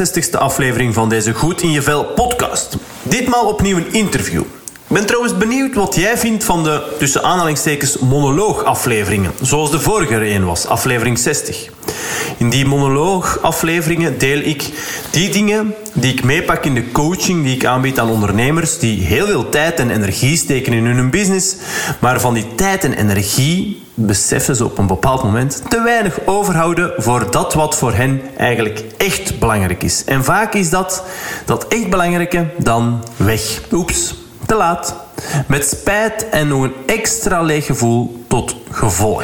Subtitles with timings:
[0.00, 2.76] welkom bij alweer de 61ste aflevering van deze Goed in je Vel podcast.
[3.02, 4.40] Ditmaal opnieuw een interview.
[4.40, 10.34] Ik ben trouwens benieuwd wat jij vindt van de tussen aanhalingstekens monoloog-afleveringen, zoals de vorige
[10.34, 11.68] een was, aflevering 60.
[12.38, 14.64] In die monoloog-afleveringen deel ik
[15.10, 19.26] die dingen die ik meepak in de coaching die ik aanbied aan ondernemers die heel
[19.26, 21.56] veel tijd en energie steken in hun business,
[21.98, 26.92] maar van die tijd en energie beseffen ze op een bepaald moment te weinig overhouden
[26.96, 30.04] voor dat wat voor hen eigenlijk echt belangrijk is.
[30.04, 31.04] En vaak is dat,
[31.44, 33.60] dat echt belangrijke dan weg.
[33.72, 34.14] Oeps,
[34.46, 34.94] te laat.
[35.46, 39.22] Met spijt en nog een extra leeg gevoel tot gevolg.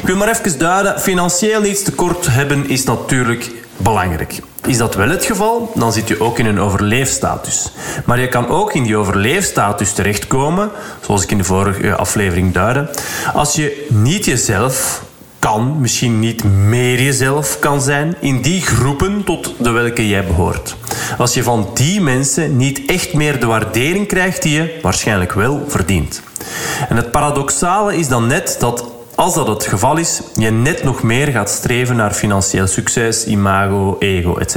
[0.00, 4.40] Ik wil maar even duiden, financieel iets tekort hebben is natuurlijk belangrijk.
[4.66, 7.72] Is dat wel het geval, dan zit je ook in een overleefstatus.
[8.04, 10.70] Maar je kan ook in die overleefstatus terechtkomen,
[11.00, 12.90] zoals ik in de vorige aflevering duidde,
[13.34, 15.02] als je niet jezelf
[15.38, 20.76] kan, misschien niet meer jezelf kan zijn, in die groepen tot de welke jij behoort.
[21.18, 25.64] Als je van die mensen niet echt meer de waardering krijgt die je waarschijnlijk wel
[25.68, 26.22] verdient.
[26.88, 28.84] En het paradoxale is dan net dat
[29.18, 33.96] als dat het geval is, je net nog meer gaat streven naar financieel succes, imago,
[33.98, 34.56] ego, etc.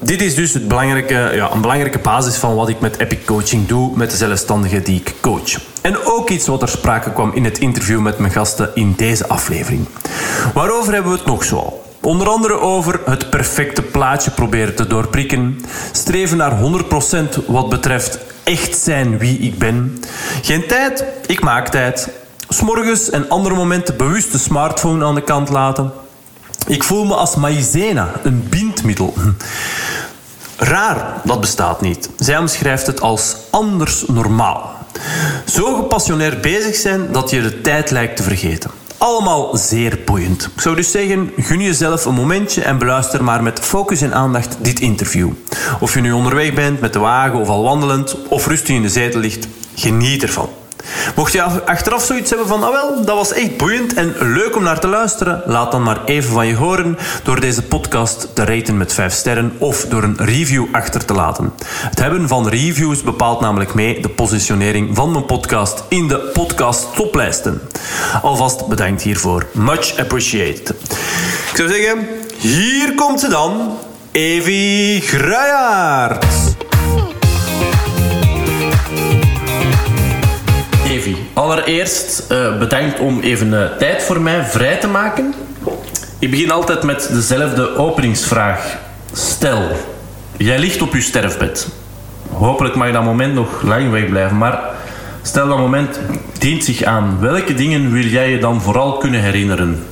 [0.00, 3.66] Dit is dus het belangrijke, ja, een belangrijke basis van wat ik met Epic Coaching
[3.66, 5.60] doe met de zelfstandigen die ik coach.
[5.82, 9.28] En ook iets wat er sprake kwam in het interview met mijn gasten in deze
[9.28, 9.86] aflevering.
[10.54, 11.84] Waarover hebben we het nog zoal?
[12.00, 15.60] Onder andere over het perfecte plaatje proberen te doorprikken,
[15.92, 16.58] streven naar
[17.42, 19.98] 100% wat betreft echt zijn wie ik ben.
[20.42, 22.19] Geen tijd, ik maak tijd.
[22.52, 25.92] S'morgens en andere momenten bewust de smartphone aan de kant laten.
[26.66, 29.14] Ik voel me als maïzena, een bindmiddel.
[30.56, 32.10] Raar, dat bestaat niet.
[32.18, 34.76] Zij omschrijft het als anders normaal.
[35.46, 38.70] Zo gepassioneerd bezig zijn dat je de tijd lijkt te vergeten.
[38.98, 40.50] Allemaal zeer boeiend.
[40.54, 44.56] Ik zou dus zeggen, gun jezelf een momentje en beluister maar met focus en aandacht
[44.60, 45.30] dit interview.
[45.80, 48.88] Of je nu onderweg bent met de wagen of al wandelend, of rustig in de
[48.88, 50.48] zetel ligt, geniet ervan.
[51.16, 54.62] Mocht je achteraf zoiets hebben van, ah wel, dat was echt boeiend en leuk om
[54.62, 58.76] naar te luisteren, laat dan maar even van je horen door deze podcast te raten
[58.76, 61.52] met 5 sterren of door een review achter te laten.
[61.66, 66.86] Het hebben van reviews bepaalt namelijk mee de positionering van mijn podcast in de podcast
[66.94, 67.60] toplijsten.
[68.22, 69.46] Alvast bedankt hiervoor.
[69.52, 70.70] Much appreciated.
[71.50, 72.08] Ik zou zeggen,
[72.38, 73.78] hier komt ze dan,
[74.12, 76.24] Evie Gruijaert.
[81.32, 85.34] Allereerst uh, bedankt om even uh, tijd voor mij vrij te maken.
[86.18, 88.78] Ik begin altijd met dezelfde openingsvraag.
[89.12, 89.62] Stel,
[90.36, 91.68] jij ligt op je sterfbed.
[92.32, 94.60] Hopelijk mag je dat moment nog lang wegblijven, maar
[95.22, 96.00] stel dat moment
[96.38, 97.16] dient zich aan.
[97.20, 99.86] Welke dingen wil jij je dan vooral kunnen herinneren?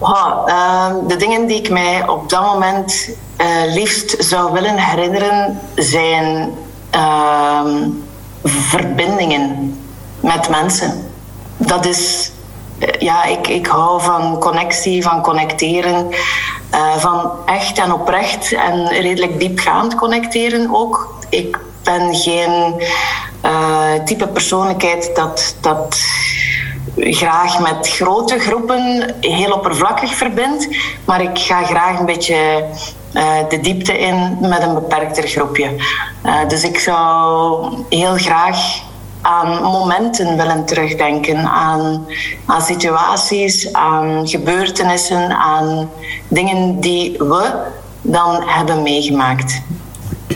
[0.00, 3.10] Uh, de dingen die ik mij op dat moment
[3.40, 6.50] uh, liefst zou willen herinneren zijn
[6.90, 7.88] ehm,
[8.48, 9.78] verbindingen
[10.20, 11.10] met mensen.
[11.56, 12.32] Dat is,
[12.78, 16.08] eh, ja, ik, ik hou van connectie, van connecteren,
[16.74, 21.14] uh, van echt en oprecht en redelijk diepgaand connecteren ook.
[21.28, 22.74] Ik ben geen
[23.44, 25.96] uh, type persoonlijkheid dat, dat
[26.96, 30.68] graag met grote groepen heel oppervlakkig verbindt,
[31.04, 32.64] maar ik ga graag een beetje
[33.16, 35.70] uh, de diepte in met een beperkter groepje.
[36.24, 38.82] Uh, dus ik zou heel graag
[39.22, 42.06] aan momenten willen terugdenken, aan,
[42.46, 45.90] aan situaties, aan gebeurtenissen, aan
[46.28, 47.52] dingen die we
[48.02, 49.62] dan hebben meegemaakt.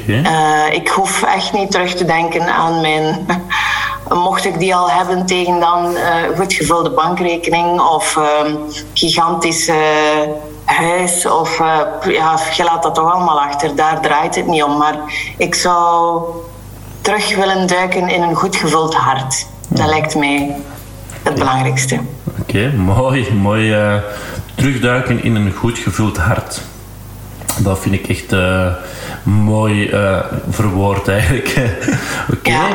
[0.02, 0.22] Okay.
[0.22, 3.26] Uh, ik hoef echt niet terug te denken aan mijn
[4.26, 8.55] mocht ik die al hebben tegen dan uh, goed gevulde bankrekening of uh,
[8.93, 9.75] gigantische
[10.70, 13.76] huis of uh, ja, je laat dat toch allemaal achter.
[13.76, 14.76] Daar draait het niet om.
[14.76, 14.99] Maar
[15.37, 16.22] ik zou
[17.00, 19.46] terug willen duiken in een goed gevuld hart.
[19.69, 20.56] Dat lijkt mij
[21.22, 22.00] het belangrijkste.
[22.40, 23.32] Oké, mooi.
[23.32, 23.94] Mooi uh,
[24.55, 26.61] terugduiken in een goed gevuld hart.
[27.58, 28.67] Dat vind ik echt uh,
[29.22, 30.19] mooi uh,
[30.50, 31.56] verwoord eigenlijk.
[32.34, 32.50] Oké.
[32.50, 32.69] Ja.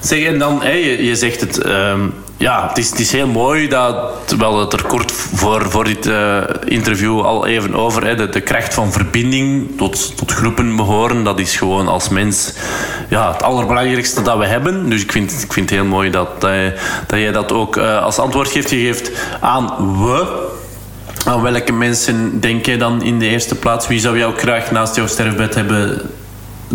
[0.00, 1.66] Zeg, en dan, hey, je, je zegt het...
[1.66, 5.84] Um, ja, het is, het is heel mooi dat, terwijl het er kort voor, voor
[5.84, 11.24] dit uh, interview al even over, hè, de, kracht van verbinding tot, tot groepen behoren,
[11.24, 12.52] dat is gewoon als mens
[13.08, 14.88] ja, het allerbelangrijkste dat we hebben.
[14.88, 16.50] Dus ik vind, ik vind het heel mooi dat, uh,
[17.06, 18.70] dat jij dat ook uh, als antwoord geeft.
[18.70, 19.10] Je geeft
[19.40, 19.66] aan
[20.06, 20.48] we.
[21.24, 23.86] Aan welke mensen denk je dan in de eerste plaats?
[23.86, 26.00] Wie zou jou graag naast jouw sterfbed hebben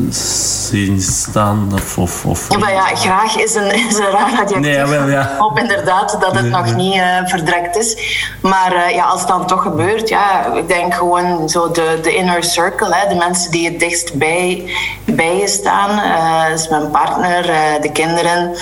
[0.10, 1.70] zien staan?
[1.74, 2.46] Of, of, of...
[2.50, 4.60] Ja, maar ja, graag is een, is een raar adjectief.
[4.60, 5.22] Nee, wel, ja.
[5.22, 7.98] Ik hoop inderdaad dat het nog niet uh, verdrekt is.
[8.42, 12.16] Maar uh, ja, als het dan toch gebeurt, ja, ik denk gewoon zo de, de
[12.16, 14.74] inner circle, hè, de mensen die het dichtst bij,
[15.06, 15.90] bij je staan.
[16.00, 17.44] Uh, is mijn partner,
[17.82, 18.56] de kinderen.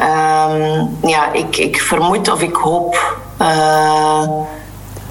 [0.00, 3.20] Um, ja, ik, ik vermoed of ik hoop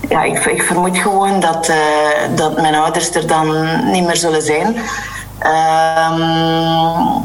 [0.10, 1.76] ja, ik, ik, vermoed gewoon dat, uh,
[2.36, 4.76] dat mijn ouders er dan niet meer zullen zijn.
[5.44, 7.24] Um,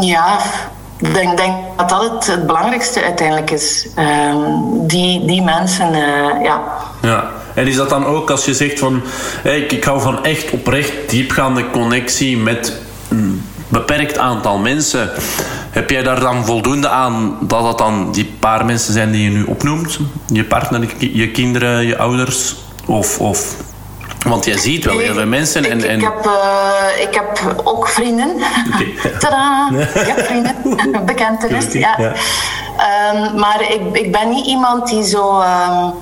[0.00, 0.38] ja,
[0.98, 1.38] ik denk,
[1.76, 3.88] dat dat het, belangrijkste uiteindelijk is.
[3.98, 6.62] Um, die, die mensen, uh, ja.
[7.02, 7.30] Ja.
[7.54, 9.02] En is dat dan ook als je zegt van...
[9.42, 15.10] Ik, ik hou van echt oprecht diepgaande connectie met een beperkt aantal mensen.
[15.70, 19.30] Heb jij daar dan voldoende aan dat dat dan die paar mensen zijn die je
[19.30, 19.98] nu opnoemt?
[20.26, 22.56] Je partner, je kinderen, je ouders?
[22.86, 23.56] Of, of
[24.24, 25.70] want jij ziet wel heel veel mensen.
[25.70, 25.96] En, en...
[25.96, 28.30] Ik, heb, uh, ik heb ook vrienden.
[28.74, 28.94] Okay.
[29.18, 29.68] Tadaa!
[29.94, 30.56] Ik heb vrienden.
[31.06, 31.96] Bekentenis, ja.
[31.98, 32.14] ja.
[33.14, 35.40] Um, maar ik, ik ben niet iemand die zo...
[35.40, 35.92] Um,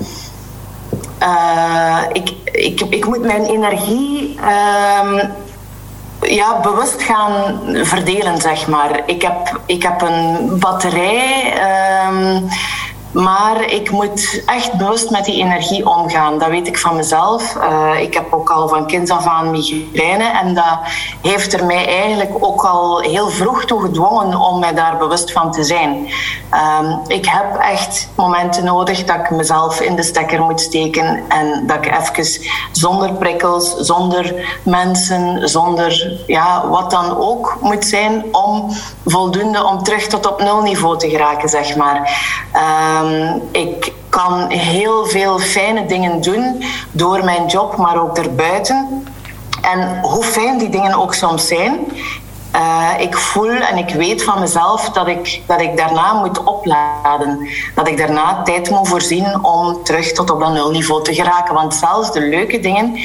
[1.23, 4.39] uh, ik, ik, ik moet mijn energie...
[5.03, 5.21] Um,
[6.21, 9.01] ja, bewust gaan verdelen, zeg maar.
[9.05, 11.53] Ik heb, ik heb een batterij
[13.13, 16.37] maar ik moet echt bewust met die energie omgaan.
[16.37, 17.55] Dat weet ik van mezelf.
[17.55, 20.23] Uh, ik heb ook al van kinds af aan migraine.
[20.23, 20.79] En dat
[21.21, 25.51] heeft er mij eigenlijk ook al heel vroeg toe gedwongen om mij daar bewust van
[25.51, 26.07] te zijn.
[26.79, 31.23] Um, ik heb echt momenten nodig dat ik mezelf in de stekker moet steken.
[31.27, 32.41] En dat ik even
[32.71, 38.71] zonder prikkels, zonder mensen, zonder ja, wat dan ook moet zijn om
[39.05, 41.97] voldoende om terug tot op nul niveau te geraken, zeg maar.
[42.53, 49.05] Um, Um, ik kan heel veel fijne dingen doen door mijn job, maar ook erbuiten.
[49.61, 51.79] En hoe fijn die dingen ook soms zijn,
[52.55, 57.47] uh, ik voel en ik weet van mezelf dat ik, dat ik daarna moet opladen.
[57.75, 61.53] Dat ik daarna tijd moet voorzien om terug tot op dat nulniveau te geraken.
[61.53, 62.97] Want zelfs de leuke dingen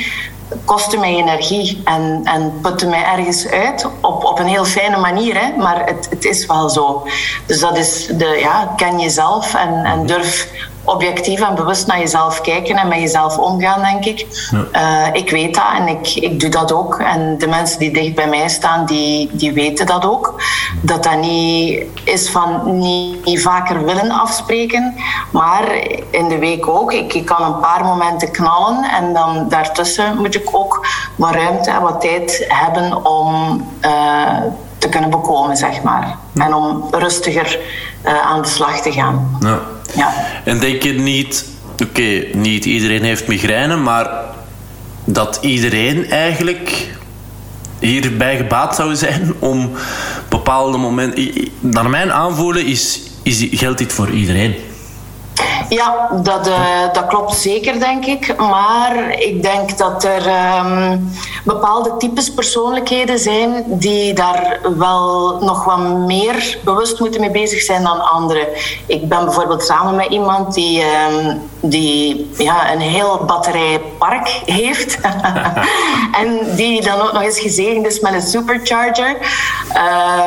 [0.64, 5.40] kosten mij energie en, en putten mij ergens uit op, op een heel fijne manier.
[5.40, 5.56] Hè?
[5.56, 7.06] Maar het, het is wel zo.
[7.46, 10.48] Dus dat is de, ja, ken jezelf en, en durf
[10.86, 14.26] objectief en bewust naar jezelf kijken en met jezelf omgaan, denk ik.
[14.50, 15.08] Ja.
[15.08, 16.98] Uh, ik weet dat en ik, ik doe dat ook.
[16.98, 20.42] En de mensen die dicht bij mij staan, die, die weten dat ook.
[20.82, 24.94] Dat dat niet is van niet, niet vaker willen afspreken,
[25.30, 25.64] maar
[26.10, 26.92] in de week ook.
[26.92, 30.86] Ik, ik kan een paar momenten knallen en dan daartussen moet ik ook
[31.16, 34.38] wat ruimte en wat tijd hebben om uh,
[34.78, 36.16] te kunnen bekomen, zeg maar.
[36.34, 37.58] En om rustiger
[38.04, 39.38] uh, aan de slag te gaan.
[39.40, 39.60] Ja.
[39.96, 40.12] Ja.
[40.44, 41.44] En denk je niet,
[41.82, 44.10] oké, niet iedereen heeft migraine, maar
[45.04, 46.94] dat iedereen eigenlijk
[47.78, 49.70] hierbij gebaat zou zijn om
[50.28, 51.48] bepaalde momenten.
[51.60, 54.54] Naar mijn aanvoelen is, is, geldt dit voor iedereen.
[55.68, 56.56] Ja, dat, uh,
[56.92, 58.36] dat klopt zeker, denk ik.
[58.36, 60.26] Maar ik denk dat er
[60.66, 61.10] um,
[61.44, 67.82] bepaalde types persoonlijkheden zijn die daar wel nog wat meer bewust moeten mee bezig zijn
[67.82, 68.46] dan anderen.
[68.86, 74.98] Ik ben bijvoorbeeld samen met iemand die, um, die ja, een heel batterijpark heeft.
[76.20, 79.16] en die dan ook nog eens gezegend is met een supercharger.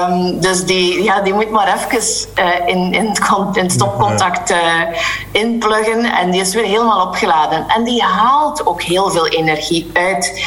[0.09, 3.11] Um, dus die, ja, die moet maar even uh, in, in,
[3.53, 4.57] in stopcontact uh,
[5.31, 7.67] inpluggen en die is weer helemaal opgeladen.
[7.67, 10.43] En die haalt ook heel veel energie uit.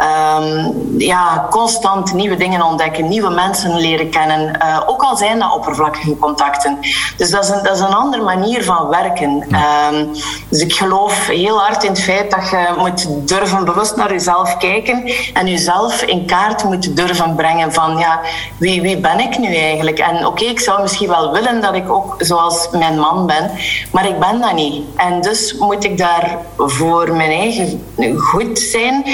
[0.00, 5.54] Um, ja, constant nieuwe dingen ontdekken, nieuwe mensen leren kennen, uh, ook al zijn dat
[5.54, 6.78] oppervlakkige contacten.
[7.16, 9.46] Dus dat is een, dat is een andere manier van werken.
[9.92, 10.10] Um,
[10.48, 14.56] dus ik geloof heel hard in het feit dat je moet durven bewust naar jezelf
[14.56, 18.20] kijken en jezelf in kaart moet durven brengen van ja,
[18.58, 19.98] wie, wie ben ik nu eigenlijk?
[19.98, 23.50] En oké, okay, ik zou misschien wel willen dat ik ook zoals mijn man ben,
[23.92, 24.84] maar ik ben dat niet.
[24.96, 27.82] En dus moet ik daar voor mijn eigen
[28.18, 29.04] goed zijn.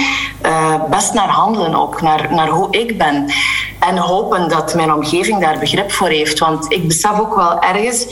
[0.47, 3.33] Uh, best naar handelen ook, naar, naar hoe ik ben.
[3.79, 6.39] En hopen dat mijn omgeving daar begrip voor heeft.
[6.39, 8.07] Want ik besef ook wel ergens,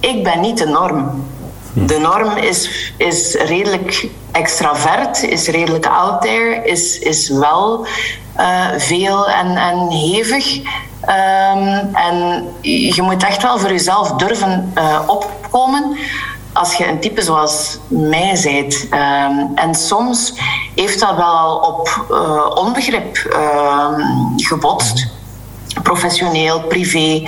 [0.00, 1.26] ik ben niet de norm.
[1.72, 7.86] De norm is, is redelijk extravert, is redelijk out there, is, is wel
[8.38, 10.56] uh, veel en, en hevig.
[11.08, 15.96] Um, en je moet echt wel voor jezelf durven uh, opkomen
[16.58, 18.86] als je een type zoals mij bent.
[18.90, 20.34] Um, en soms
[20.74, 23.88] heeft dat wel op uh, onbegrip uh,
[24.36, 25.06] gebotst.
[25.82, 27.22] Professioneel, privé.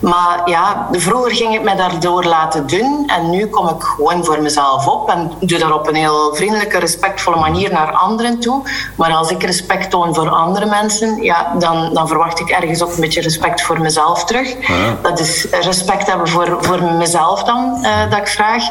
[0.00, 4.42] Maar ja, vroeger ging ik me daardoor laten doen en nu kom ik gewoon voor
[4.42, 8.62] mezelf op en doe dat op een heel vriendelijke, respectvolle manier naar anderen toe.
[8.94, 12.94] Maar als ik respect toon voor andere mensen, ja, dan, dan verwacht ik ergens ook
[12.94, 14.54] een beetje respect voor mezelf terug.
[15.02, 18.64] Dat is respect hebben voor, voor mezelf dan, uh, dat ik vraag.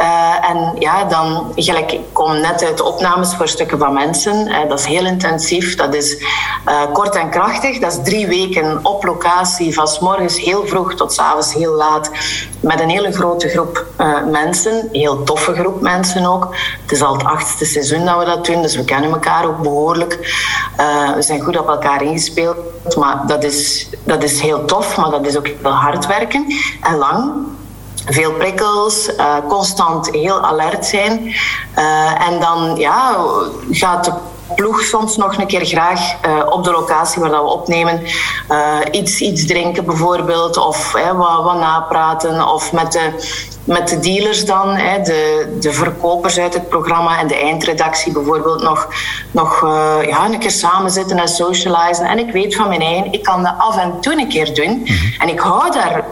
[0.00, 4.48] Uh, en ja, dan, gelijk, ik kom net uit opnames voor stukken van mensen.
[4.48, 6.24] Uh, dat is heel intensief, dat is
[6.92, 7.78] kort en krachtig.
[7.78, 11.72] Dat is drie weken op locatie, van s morgens heel vroeg tot s avonds heel
[11.72, 12.10] laat.
[12.60, 13.84] Met een hele grote groep
[14.30, 16.54] mensen, een heel toffe groep mensen ook.
[16.82, 19.62] Het is al het achtste seizoen dat we dat doen, dus we kennen elkaar ook
[19.62, 20.18] behoorlijk.
[21.14, 22.56] we zijn goed op elkaar ingespeeld,
[22.98, 26.46] maar dat is, dat is heel tof, maar dat is ook heel hard werken
[26.82, 27.46] en lang
[28.06, 31.34] veel prikkels, uh, constant heel alert zijn.
[31.78, 33.16] Uh, en dan ja,
[33.70, 34.12] gaat de
[34.54, 38.00] ploeg soms nog een keer graag uh, op de locatie waar dat we opnemen
[38.90, 43.10] iets, iets drinken bijvoorbeeld, of wat, wat napraten, of met de,
[43.64, 48.88] met de dealers dan, de, de verkopers uit het programma en de eindredactie bijvoorbeeld nog,
[49.30, 49.60] nog
[50.06, 52.06] ja, een keer samen zitten en socializen.
[52.06, 54.80] En ik weet van mijn eigen, ik kan dat af en toe een keer doen.
[54.84, 55.20] Mhm.
[55.22, 56.04] En ik hou daar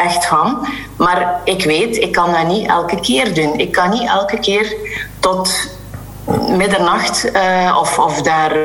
[0.00, 0.66] echt van.
[0.96, 3.58] Maar ik weet, ik kan dat niet elke keer doen.
[3.58, 4.74] Ik kan niet elke keer
[5.18, 5.78] tot
[6.56, 8.56] middernacht uh, of, of daar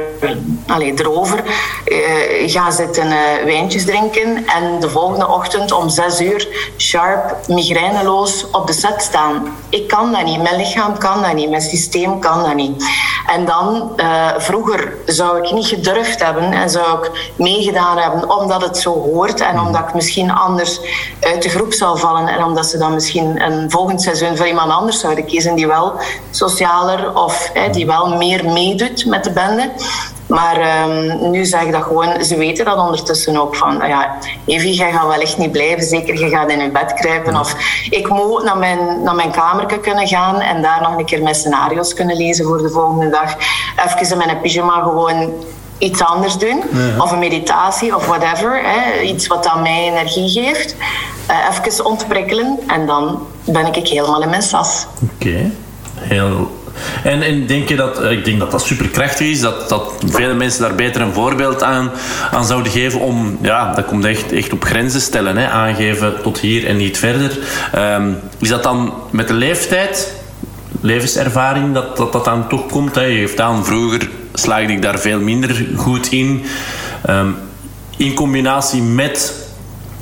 [0.68, 1.44] allee, erover
[1.86, 8.50] uh, gaan zitten uh, wijntjes drinken en de volgende ochtend om zes uur sharp, migraineloos
[8.52, 9.56] op de set staan.
[9.70, 12.84] Ik kan dat niet, mijn lichaam kan dat niet, mijn systeem kan dat niet.
[13.28, 13.92] En dan,
[14.38, 19.42] vroeger zou ik niet gedurfd hebben en zou ik meegedaan hebben omdat het zo hoort
[19.42, 20.80] en omdat ik misschien anders
[21.22, 24.72] uit de groep zou vallen en omdat ze dan misschien een volgend seizoen voor iemand
[24.72, 25.94] anders zouden kiezen die wel
[26.32, 29.70] socialer of die wel meer meedoet met de bende.
[30.28, 34.74] Maar um, nu zeg ik dat gewoon, ze weten dat ondertussen ook van, ja, Evie,
[34.74, 37.40] jij gaat wel echt niet blijven, zeker je gaat in je bed kruipen.
[37.40, 37.56] Of
[37.90, 41.36] ik moet naar mijn, naar mijn kamer kunnen gaan en daar nog een keer mijn
[41.36, 43.36] scenario's kunnen lezen voor de volgende dag.
[43.86, 45.34] Even in mijn pyjama gewoon
[45.78, 46.64] iets anders doen,
[47.00, 50.76] of een meditatie of whatever, hè, iets wat aan mij energie geeft.
[51.30, 54.86] Uh, even ontprikkelen en dan ben ik helemaal in mijn sas.
[55.14, 55.52] Oké,
[56.00, 56.50] heel
[57.04, 60.34] en, en denk je dat, eh, ik denk dat dat superkrachtig is, dat, dat vele
[60.34, 61.92] mensen daar beter een voorbeeld aan,
[62.32, 66.40] aan zouden geven om, ja, dat komt echt, echt op grenzen stellen, hè, aangeven tot
[66.40, 67.38] hier en niet verder.
[67.76, 70.14] Um, is dat dan met de leeftijd,
[70.82, 72.96] levenservaring, dat dat, dat dan toch komt?
[72.96, 73.02] Hè?
[73.02, 76.44] Je geeft aan, vroeger slaagde ik daar veel minder goed in.
[77.10, 77.36] Um,
[77.98, 79.45] in combinatie met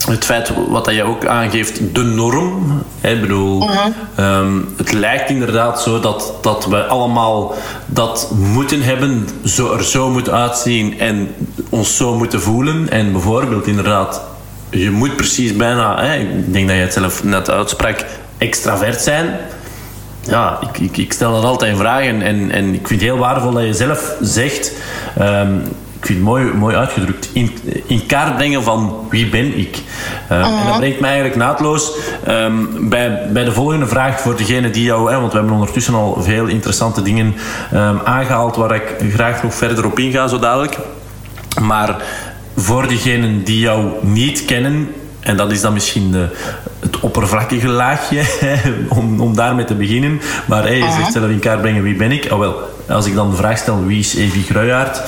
[0.06, 2.84] het feit wat dat je ook aangeeft, de norm.
[3.02, 3.78] Hè, bedoel, mhm.
[4.16, 7.56] ehm, het lijkt inderdaad zo dat, dat we allemaal
[7.86, 11.36] dat moeten hebben, zo, er zo moeten uitzien en
[11.70, 12.90] ons zo moeten voelen.
[12.90, 14.22] En bijvoorbeeld inderdaad,
[14.70, 18.06] je moet precies bijna, hè, ik denk dat je het zelf net uitsprak,
[18.38, 19.38] extravert zijn.
[20.22, 23.10] Ja, ik, ik, ik stel dat altijd in vraag en, en, en ik vind het
[23.10, 24.72] heel waardevol dat je zelf zegt...
[25.22, 25.64] Um,
[26.04, 27.52] ik vind het mooi, mooi uitgedrukt, in,
[27.88, 29.78] in kaart brengen van wie ben ik.
[30.32, 30.78] Uh, En dat mhm.
[30.78, 31.92] brengt mij eigenlijk naadloos
[32.28, 35.94] um, bij, bij de volgende vraag voor degene die jou, hè, want we hebben ondertussen
[35.94, 37.36] al veel interessante dingen
[37.74, 40.78] um, aangehaald waar ik graag nog verder op inga zo dadelijk.
[41.62, 41.96] Maar
[42.56, 46.28] voor diegenen die jou niet kennen, en dat is dan misschien de,
[46.84, 48.24] het oppervlakkige laagje,
[48.90, 50.22] om, om daarmee te beginnen.
[50.46, 52.28] Maar hey, je zegt zelf in kaart brengen wie ben ik.
[52.32, 52.56] Oh, wel,
[52.90, 55.02] als ik dan de vraag stel wie is Evie Gruijaert,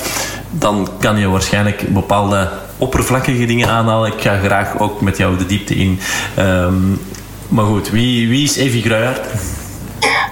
[0.50, 4.12] dan kan je waarschijnlijk bepaalde oppervlakkige dingen aanhalen.
[4.12, 6.00] Ik ga graag ook met jou de diepte in.
[6.38, 7.00] Um,
[7.48, 9.26] maar goed, wie, wie is Evie Gruijaert?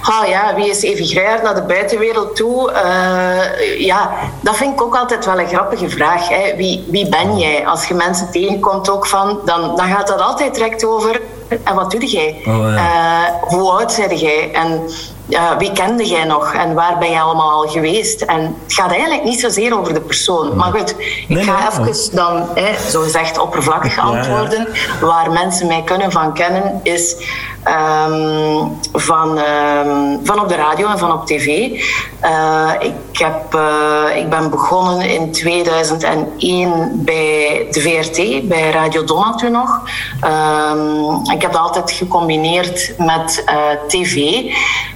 [0.01, 2.71] Ah ja, wie is Evie Gruijaert naar de buitenwereld toe?
[2.71, 4.11] Uh, ja,
[4.41, 6.29] dat vind ik ook altijd wel een grappige vraag.
[6.29, 6.55] Hè.
[6.57, 7.67] Wie, wie ben jij?
[7.67, 11.21] Als je mensen tegenkomt ook van, dan, dan gaat dat altijd direct over...
[11.63, 12.41] En wat doe jij?
[12.47, 12.75] Oh, ja.
[12.75, 14.51] uh, hoe oud ben jij?
[14.53, 14.81] En
[15.29, 18.21] uh, wie kende jij nog en waar ben je allemaal al geweest?
[18.21, 20.55] En het gaat eigenlijk niet zozeer over de persoon.
[20.55, 20.95] Maar goed,
[21.27, 24.67] ik ga even dan hè, zo gezegd oppervlakkig antwoorden.
[25.01, 27.15] Waar mensen mij kunnen van kennen is
[27.67, 31.47] um, van, um, van op de radio en van op tv.
[32.23, 39.35] Uh, ik, heb, uh, ik ben begonnen in 2001 bij de VRT, bij Radio Donna
[39.35, 39.81] toen nog.
[40.23, 43.43] Um, ik heb dat altijd gecombineerd met
[43.87, 44.43] tv.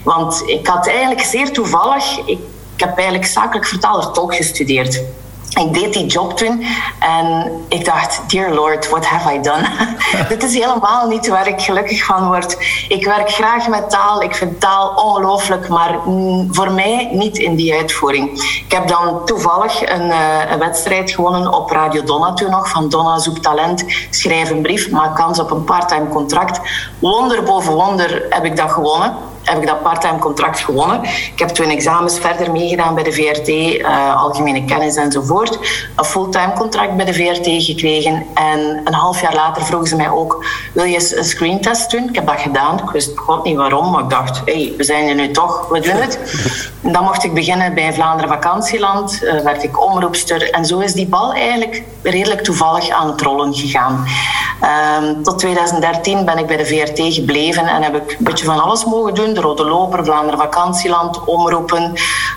[0.03, 2.39] Want ik had eigenlijk zeer toevallig, ik,
[2.75, 5.03] ik heb eigenlijk zakelijk vertaler tolk gestudeerd.
[5.49, 6.65] Ik deed die job toen
[6.99, 9.67] en ik dacht, dear lord, what have I done?
[10.29, 12.57] Dit is helemaal niet waar ik gelukkig van word.
[12.87, 15.99] Ik werk graag met taal, ik vind taal ongelooflijk, maar
[16.49, 18.31] voor mij niet in die uitvoering.
[18.65, 22.89] Ik heb dan toevallig een, uh, een wedstrijd gewonnen op Radio Donna toen nog, van
[22.89, 26.59] Donna Zoek Talent, schrijf een brief, maak kans op een parttime contract.
[26.99, 31.03] Wonder boven wonder heb ik dat gewonnen heb ik dat parttime contract gewonnen.
[31.03, 35.59] Ik heb toen examens verder meegedaan bij de VRT, uh, algemene kennis enzovoort.
[35.95, 38.25] Een fulltime contract bij de VRT gekregen.
[38.33, 42.09] En een half jaar later vroegen ze mij ook, wil je een screentest doen?
[42.09, 42.79] Ik heb dat gedaan.
[42.79, 45.79] Ik wist god niet waarom, maar ik dacht, hey, we zijn er nu toch, we
[45.79, 46.19] doen het.
[46.83, 50.51] En dan mocht ik beginnen bij Vlaanderen Vakantieland, uh, werd ik omroepster.
[50.51, 54.05] En zo is die bal eigenlijk redelijk toevallig aan het rollen gegaan.
[55.03, 58.61] Um, tot 2013 ben ik bij de VRT gebleven en heb ik een beetje van
[58.61, 61.93] alles mogen doen de Rode Loper, Vlaanderen Vakantieland, omroepen,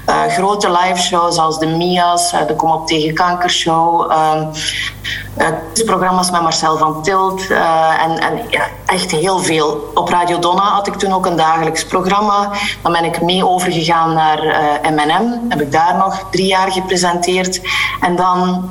[0.09, 4.35] uh, grote liveshows als de Mia's, uh, de Kom op tegen Kankershow, uh,
[5.87, 7.51] programma's met Marcel van Tilt
[8.01, 9.91] en, en ja, echt heel veel.
[9.95, 12.51] Op Radio Donna had ik toen ook een dagelijks programma.
[12.83, 14.39] Dan ben ik mee overgegaan naar
[14.93, 17.61] M&M, heb ik daar nog drie jaar gepresenteerd
[18.01, 18.71] en dan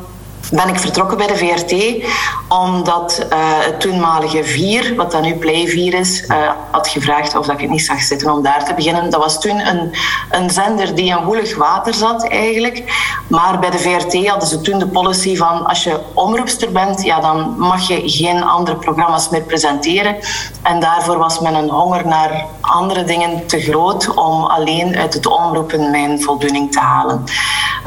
[0.52, 2.06] ben ik vertrokken bij de VRT
[2.48, 7.46] omdat uh, het toenmalige Vier, wat dan nu Play 4 is, uh, had gevraagd of
[7.46, 9.10] dat ik het niet zag zitten om daar te beginnen.
[9.10, 9.92] Dat was toen een,
[10.30, 12.84] een zender die in woelig water zat eigenlijk.
[13.28, 17.20] Maar bij de VRT hadden ze toen de policy van als je omroepster bent, ja,
[17.20, 20.16] dan mag je geen andere programma's meer presenteren.
[20.62, 25.92] En daarvoor was mijn honger naar andere dingen te groot om alleen uit het omroepen
[25.92, 27.24] mijn voldoening te halen.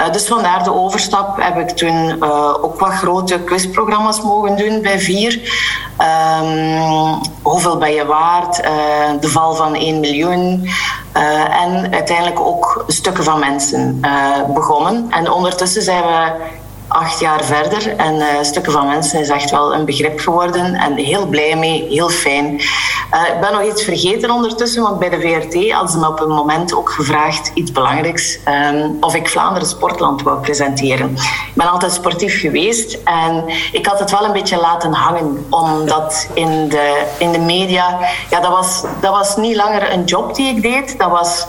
[0.00, 2.22] Uh, dus vandaar de overstap heb ik toen
[2.62, 5.40] ook wat grote quizprogramma's mogen doen bij Vier.
[6.42, 8.58] Um, hoeveel ben je waard?
[8.58, 8.66] Uh,
[9.20, 10.68] de val van 1 miljoen.
[11.62, 14.00] En uiteindelijk ook stukken van mensen
[14.54, 15.06] begonnen.
[15.10, 16.32] En ondertussen zijn we
[16.94, 17.96] acht jaar verder.
[17.96, 20.74] En uh, Stukken van Mensen is echt wel een begrip geworden.
[20.74, 22.44] En heel blij mee, heel fijn.
[22.54, 26.20] Uh, ik ben nog iets vergeten ondertussen, want bij de VRT hadden ze me op
[26.20, 28.38] een moment ook gevraagd, iets belangrijks,
[28.72, 31.10] um, of ik Vlaanderen Sportland wou presenteren.
[31.14, 36.28] Ik ben altijd sportief geweest en ik had het wel een beetje laten hangen, omdat
[36.34, 37.98] in de, in de media,
[38.30, 41.46] ja, dat was, dat was niet langer een job die ik deed, dat was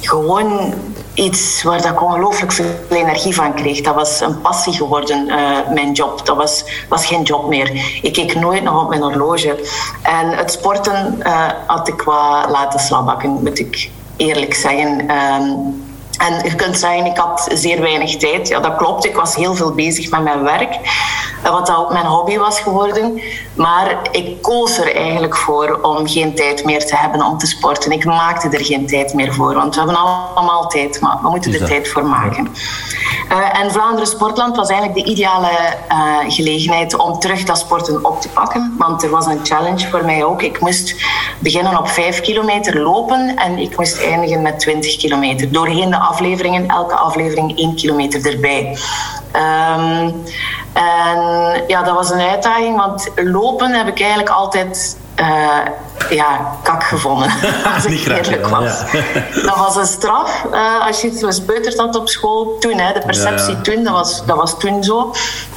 [0.00, 0.74] gewoon
[1.14, 3.80] iets waar ik ongelooflijk veel energie van kreeg.
[3.80, 6.26] Dat was een passie geworden, uh, mijn job.
[6.26, 7.98] Dat was, was geen job meer.
[8.02, 9.58] Ik keek nooit nog op mijn horloge.
[10.02, 15.10] En het sporten uh, had ik wat laten slabbakken, moet ik eerlijk zeggen.
[15.10, 15.82] Um,
[16.18, 18.48] en je kunt zeggen, ik had zeer weinig tijd.
[18.48, 19.04] Ja, dat klopt.
[19.04, 20.78] Ik was heel veel bezig met mijn werk.
[21.42, 23.20] Wat ook mijn hobby was geworden.
[23.56, 27.92] Maar ik koos er eigenlijk voor om geen tijd meer te hebben om te sporten.
[27.92, 29.54] Ik maakte er geen tijd meer voor.
[29.54, 32.48] Want we hebben allemaal tijd, maar we moeten er tijd voor maken.
[33.32, 35.50] Uh, en Vlaanderen Sportland was eigenlijk de ideale
[35.88, 38.74] uh, gelegenheid om terug dat sporten op te pakken.
[38.78, 40.42] Want er was een challenge voor mij ook.
[40.42, 40.94] Ik moest
[41.38, 45.52] beginnen op 5 kilometer lopen en ik moest eindigen met 20 kilometer.
[45.52, 48.76] Doorheen de afleveringen, elke aflevering 1 kilometer erbij.
[49.36, 50.22] Um,
[50.72, 51.20] en
[51.66, 55.58] ja, dat was een uitdaging, want lopen heb ik eigenlijk altijd uh,
[56.10, 57.30] ja, kak gevonden.
[57.74, 58.82] als ik eerlijk was.
[59.44, 62.56] Dat was een straf uh, als je iets gespeuterd had op school.
[62.58, 65.12] Toen, hè, de perceptie ja, toen, dat was, dat was toen zo.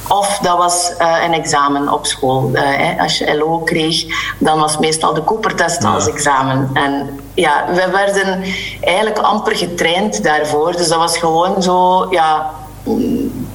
[0.08, 2.50] Of dat was uh, een examen op school.
[2.52, 3.02] Hè.
[3.02, 4.04] Als je LO kreeg,
[4.38, 6.70] dan was meestal de Coopertest als examen.
[6.72, 8.42] En ja, we werden
[8.80, 10.72] eigenlijk amper getraind daarvoor.
[10.72, 12.50] Dus dat was gewoon zo, ja,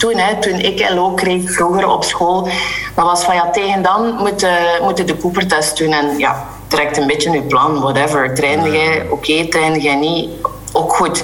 [0.04, 2.48] toen, hè, toen ik LO kreeg vroeger op school,
[2.96, 4.50] dat was van ja, tegen dan moeten
[4.82, 5.92] moet de Coopertest doen.
[5.92, 8.34] En ja, trekt een beetje je plan, whatever.
[8.34, 10.30] Trainde jij, oké, okay, trainde jij niet,
[10.74, 11.22] ook goed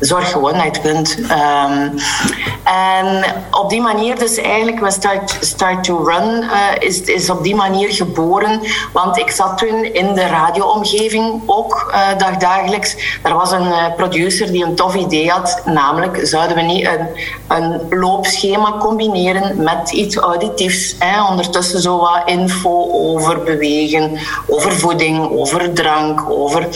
[0.00, 1.16] zorg gewoon dat het kunt.
[1.18, 1.94] Um,
[2.64, 7.42] en op die manier dus eigenlijk, we Start, start to Run uh, is, is op
[7.42, 8.60] die manier geboren.
[8.92, 12.96] Want ik zat toen in de radioomgeving ook uh, dagdagelijks.
[13.22, 15.62] Er was een uh, producer die een tof idee had.
[15.64, 17.06] Namelijk, zouden we niet een,
[17.48, 20.94] een loopschema combineren met iets auditiefs.
[20.98, 21.24] Hè?
[21.28, 26.68] Ondertussen zo wat info over bewegen, over voeding, over drank, over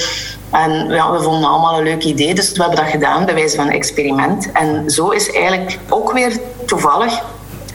[0.55, 3.57] en ja, we vonden allemaal een leuk idee, dus we hebben dat gedaan bij wijze
[3.57, 4.53] van experiment.
[4.53, 7.23] En zo is eigenlijk ook weer toevallig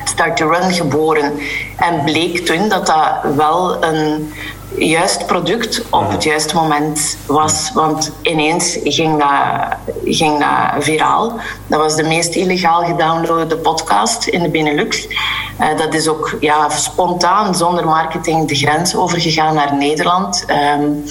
[0.04, 1.34] Start to Run geboren.
[1.78, 4.34] En bleek toen dat dat wel een
[4.80, 7.72] juist product op het juiste moment was.
[7.74, 11.40] Want ineens ging dat, ging dat viraal.
[11.68, 15.08] Dat was de meest illegaal gedownloade podcast in de Benelux.
[15.08, 20.46] Uh, dat is ook ja, spontaan, zonder marketing, de grens overgegaan naar Nederland.
[20.80, 21.04] Um,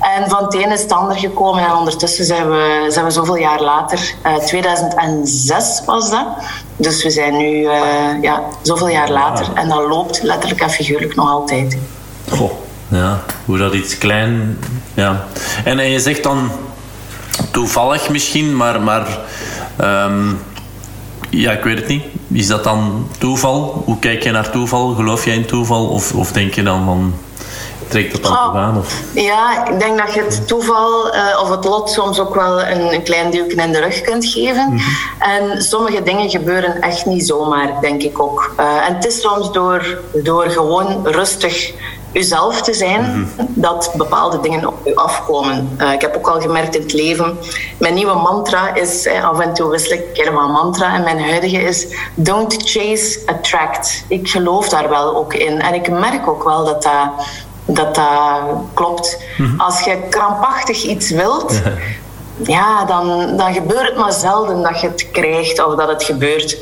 [0.00, 3.36] En van het een is het ander gekomen en ondertussen zijn we, zijn we zoveel
[3.36, 4.14] jaar later.
[4.46, 6.26] 2006 was dat.
[6.76, 7.68] Dus we zijn nu
[8.20, 11.78] ja, zoveel jaar later en dat loopt letterlijk en figuurlijk nog altijd.
[12.28, 12.50] Goh,
[12.90, 14.58] ja, hoe dat iets klein...
[14.94, 15.24] Ja.
[15.64, 16.50] En, en je zegt dan
[17.50, 18.80] toevallig misschien, maar...
[18.80, 19.18] maar
[19.76, 20.32] ehm,
[21.30, 22.04] ja, ik weet het niet.
[22.28, 23.82] Is dat dan toeval?
[23.84, 24.94] Hoe kijk je naar toeval?
[24.94, 25.88] Geloof jij in toeval?
[25.88, 27.14] Of, of denk je dan van
[27.90, 28.78] trekt dat dan oh, aan?
[28.78, 29.02] Of?
[29.14, 32.94] Ja, ik denk dat je het toeval uh, of het lot soms ook wel een,
[32.94, 34.72] een klein duwtje in de rug kunt geven.
[34.72, 34.80] Mhm.
[35.18, 38.54] En sommige dingen gebeuren echt niet zomaar, denk ik ook.
[38.60, 41.72] Uh, en het is soms door, door gewoon rustig
[42.12, 43.44] uzelf te zijn, mhm.
[43.48, 45.76] dat bepaalde dingen op u afkomen.
[45.80, 47.38] Uh, ik heb ook al gemerkt in het leven,
[47.78, 51.02] mijn nieuwe mantra is, eh, af en toe wissel ik een keer van mantra, en
[51.02, 54.04] mijn huidige is don't chase, attract.
[54.08, 55.60] Ik geloof daar wel ook in.
[55.60, 57.10] En ik merk ook wel dat dat,
[57.64, 58.04] dat, dat
[58.74, 59.18] klopt.
[59.38, 59.60] Mhm.
[59.60, 61.60] Als je krampachtig iets wilt,
[62.42, 66.58] ja, dan, dan gebeurt het maar zelden dat je het krijgt of dat het gebeurt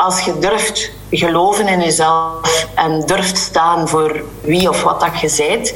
[0.00, 5.34] als je durft geloven in jezelf en durft staan voor wie of wat dat je
[5.48, 5.74] bent,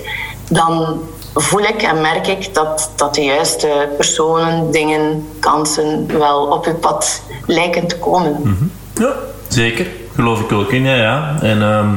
[0.49, 1.01] dan
[1.35, 6.75] voel ik en merk ik dat, dat de juiste personen, dingen, kansen wel op je
[6.75, 8.41] pad lijken te komen.
[8.43, 8.65] Mhm.
[8.95, 9.13] Ja,
[9.49, 9.87] zeker.
[10.15, 10.97] Geloof ik ook in, ja.
[10.97, 11.37] ja.
[11.41, 11.95] En ehm,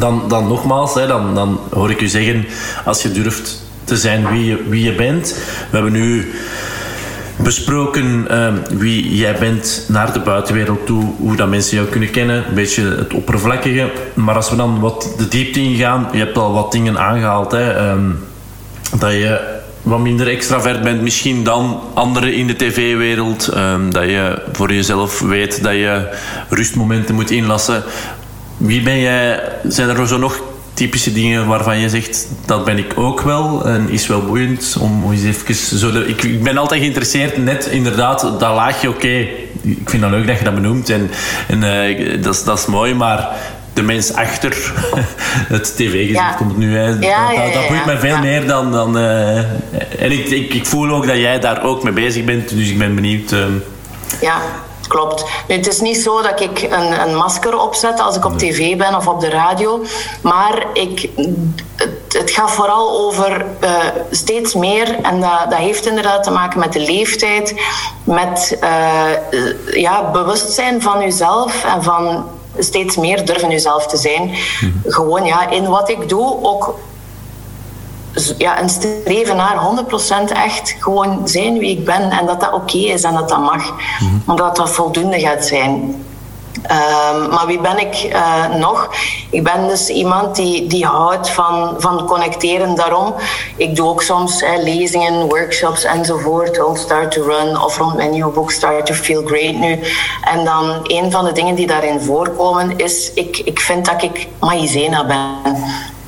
[0.00, 2.46] dan, dan nogmaals, hè, dan, dan hoor ik u zeggen,
[2.84, 5.34] als je durft te zijn wie je, wie je bent.
[5.70, 6.32] We hebben nu
[7.42, 12.44] besproken ehm, wie jij bent naar de buitenwereld toe, hoe dat mensen jou kunnen kennen,
[12.48, 13.90] een beetje het oppervlakkige.
[14.14, 17.72] Maar als we dan wat de diepte ingaan, je hebt al wat dingen aangehaald, hè,
[17.72, 18.10] ehm,
[18.98, 24.42] dat je wat minder extravert bent misschien dan anderen in de tv-wereld, ehm, dat je
[24.52, 26.08] voor jezelf weet dat je
[26.48, 27.82] rustmomenten moet inlassen.
[28.56, 29.42] Wie ben jij?
[29.68, 30.42] Zijn er zo nog
[30.74, 35.12] typische dingen waarvan je zegt dat ben ik ook wel en is wel boeiend om
[35.12, 39.26] eens even zo de, ik, ik, ben altijd geïnteresseerd net inderdaad dat laagje oké
[39.62, 41.10] ik vind het leuk dat je dat benoemt en,
[41.48, 43.28] en uh, dat, dat is mooi maar
[43.72, 44.72] de mens achter
[45.54, 46.76] het tv-gezicht komt nu.
[46.76, 46.88] Hè.
[46.88, 48.72] Ja, dat, dat, boeit mij veel meer dan.
[48.72, 49.38] dan uh,
[49.98, 52.78] en ik, ik, ik, voel ook dat jij daar ook mee bezig bent, dus ik
[52.78, 53.32] ben benieuwd.
[53.32, 53.44] Uh,
[54.20, 54.40] ja,
[54.90, 55.24] klopt.
[55.46, 58.96] het is niet zo dat ik een, een, masker opzet als ik op tv ben
[58.96, 59.84] of op de radio.
[60.20, 61.08] Maar ik,
[61.76, 63.70] het, het gaat vooral over uh,
[64.10, 65.00] steeds meer.
[65.02, 67.54] En dat, dat heeft inderdaad te maken met de leeftijd.
[68.04, 72.24] Met uh, ja, bewustzijn van jezelf en van
[72.58, 74.22] steeds meer durven jezelf te zijn.
[74.28, 74.70] Mhm.
[74.84, 76.74] Gewoon ja, in wat ik doe ook
[78.38, 79.56] ja, een streven naar
[80.28, 83.40] 100% echt gewoon zijn wie ik ben en dat dat oké is en dat dat
[83.40, 83.72] mag.
[84.26, 86.04] Omdat dat voldoende gaat zijn.
[86.62, 88.90] Um, maar wie ben ik uh, nog?
[89.30, 92.74] Ik ben dus iemand die, die houdt van, van connecteren.
[92.74, 93.14] Daarom,
[93.56, 98.32] ik doe ook soms lezingen, workshops enzovoort rond Start to Run of rond mijn nieuwe
[98.32, 99.78] boek Start to Feel Great nu.
[100.24, 104.28] En dan een van de dingen die daarin voorkomen is, ik, ik vind dat ik
[104.40, 105.54] maïzena ben.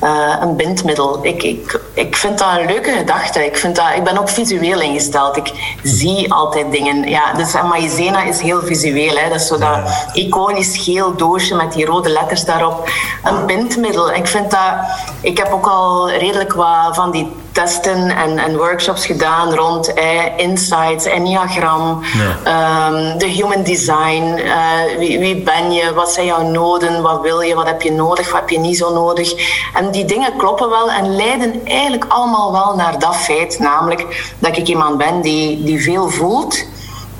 [0.03, 1.19] Uh, een bindmiddel.
[1.25, 3.45] Ik, ik, ik vind dat een leuke gedachte.
[3.45, 5.37] Ik, vind dat, ik ben ook visueel ingesteld.
[5.37, 7.09] Ik zie altijd dingen.
[7.09, 9.17] Ja, dus maïzena is heel visueel.
[9.17, 9.29] Hè.
[9.29, 9.79] Dat is zo dat
[10.13, 12.89] iconisch geel doosje met die rode letters daarop.
[13.25, 14.13] Een bindmiddel.
[14.13, 14.75] Ik vind dat...
[15.21, 20.39] Ik heb ook al redelijk wat van die testen en, en workshops gedaan rond eh,
[20.39, 22.03] insights, enneagram,
[22.45, 24.23] ehm, de human design.
[24.39, 25.93] Uh, wie, wie, ben je?
[25.95, 27.03] Wat zijn jouw noden?
[27.03, 27.55] Wat wil je?
[27.55, 28.31] Wat heb je nodig?
[28.31, 29.33] Wat heb je niet zo nodig?
[29.75, 34.57] En die dingen kloppen wel en leiden eigenlijk allemaal wel naar dat feit, namelijk dat
[34.57, 36.65] ik iemand ben die, die veel voelt,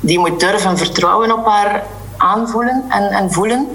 [0.01, 1.83] die moet durven vertrouwen op haar
[2.17, 3.69] aanvoelen en, en voelen.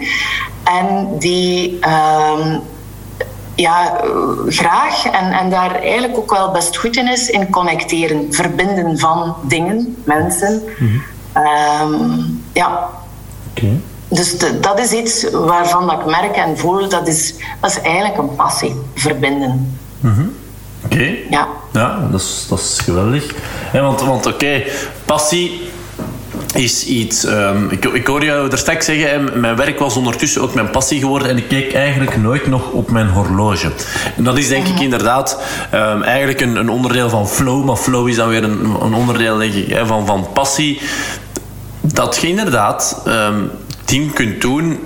[0.63, 1.79] En die
[2.39, 2.61] um,
[3.57, 4.01] ja,
[4.47, 9.35] graag en, en daar eigenlijk ook wel best goed in is in connecteren, verbinden van
[9.41, 10.63] dingen, mensen.
[10.79, 11.01] Mm
[11.33, 12.43] -hmm.
[12.53, 12.89] ja.
[13.49, 13.81] Okay.
[14.07, 18.17] Dus dat is iets waarvan dat ik merk en voel, dat is, dat is eigenlijk
[18.17, 19.79] een passie, verbinden.
[19.99, 20.35] Mm
[20.85, 21.15] Oké.
[21.29, 21.47] Ja.
[21.71, 23.33] Ja, dat is, dat is geweldig.
[23.73, 24.63] Ja, want want oké,
[25.05, 25.69] passie
[26.57, 27.23] is iets...
[27.23, 30.99] Um, ik, ik hoorde jou er straks zeggen, mijn werk was ondertussen ook mijn passie
[30.99, 33.71] geworden en ik keek eigenlijk nooit nog op mijn horloge.
[34.17, 35.41] En dat is denk ik inderdaad
[35.73, 39.37] um, eigenlijk een, een, onderdeel van flow, maar flow is dan weer een, een onderdeel
[39.37, 40.81] denk ik, van, van passie.
[41.81, 43.51] Dat je inderdaad um,
[43.85, 44.79] dingen kunt doen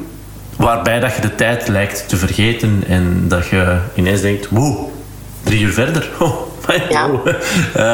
[0.56, 4.90] waarbij dat je de tijd lijkt te vergeten en dat je ineens denkt, wow,
[5.52, 6.10] drie uur verder.
[6.68, 7.10] Oh, ja.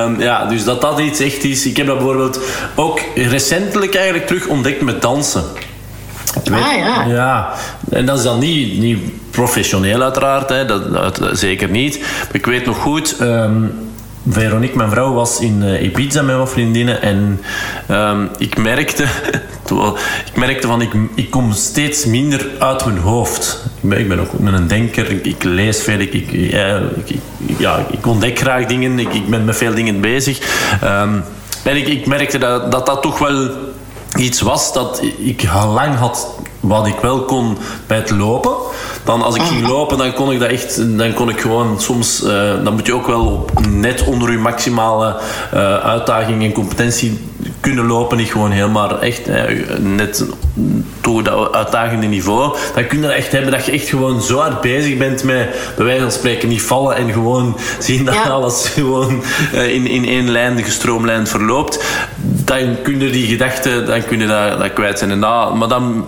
[0.03, 1.65] um, ja, dus dat dat iets echt is.
[1.65, 2.39] Ik heb dat bijvoorbeeld
[2.75, 5.43] ook recentelijk eigenlijk terug ontdekt met dansen.
[6.51, 7.05] ah, ja.
[7.05, 7.53] ja.
[7.89, 8.99] En dat is dan niet, niet
[9.31, 10.65] professioneel uiteraard, hè.
[10.65, 11.99] Dat, dat, zeker niet.
[11.99, 13.15] Maar ik weet nog goed...
[13.21, 13.86] Um,
[14.29, 17.01] Veronique, mijn vrouw, was in uh, Ibiza met wat vriendinnen.
[17.01, 17.41] En
[17.87, 19.03] ehm, ik merkte...
[20.31, 23.63] ik merkte van, ik, ik kom steeds minder uit mijn hoofd.
[23.81, 25.25] Ik ben, ik ben ook een denker.
[25.25, 25.99] Ik, lees veel.
[25.99, 26.51] Ik, ik,
[27.57, 28.99] ja, ik ontdek graag dingen.
[28.99, 30.39] Ik, ik ben met veel dingen bezig.
[30.83, 31.23] Um,
[31.63, 33.49] en ik, ik merkte dat, dat dat toch wel
[34.15, 38.55] iets was dat ik lang had wat ik wel kon bij het lopen.
[39.03, 39.71] Dan als ik ging mhm.
[39.71, 42.29] lopen, dan kon ik dat echt, dan kon ik gewoon soms, uh,
[42.63, 45.15] dan moet je ook wel op net onder je maximale
[45.53, 47.19] uh, uitdaging en competentie
[47.59, 48.17] kunnen lopen.
[48.17, 49.21] Niet gewoon helemaal echt
[49.79, 50.25] net
[51.01, 52.57] door dat uitdagende niveau.
[52.75, 55.55] Dan kun je dat echt hebben dat je echt gewoon zo hard bezig bent met,
[55.75, 60.29] bij wijze van spreken, niet vallen en gewoon zien dat alles gewoon in, in één
[60.29, 61.83] lijn, gestroomlijnd verloopt.
[62.21, 65.11] Dan kun je die gedachten, dan kun je dat, dat kwijt zijn.
[65.11, 66.05] En dat, maar dan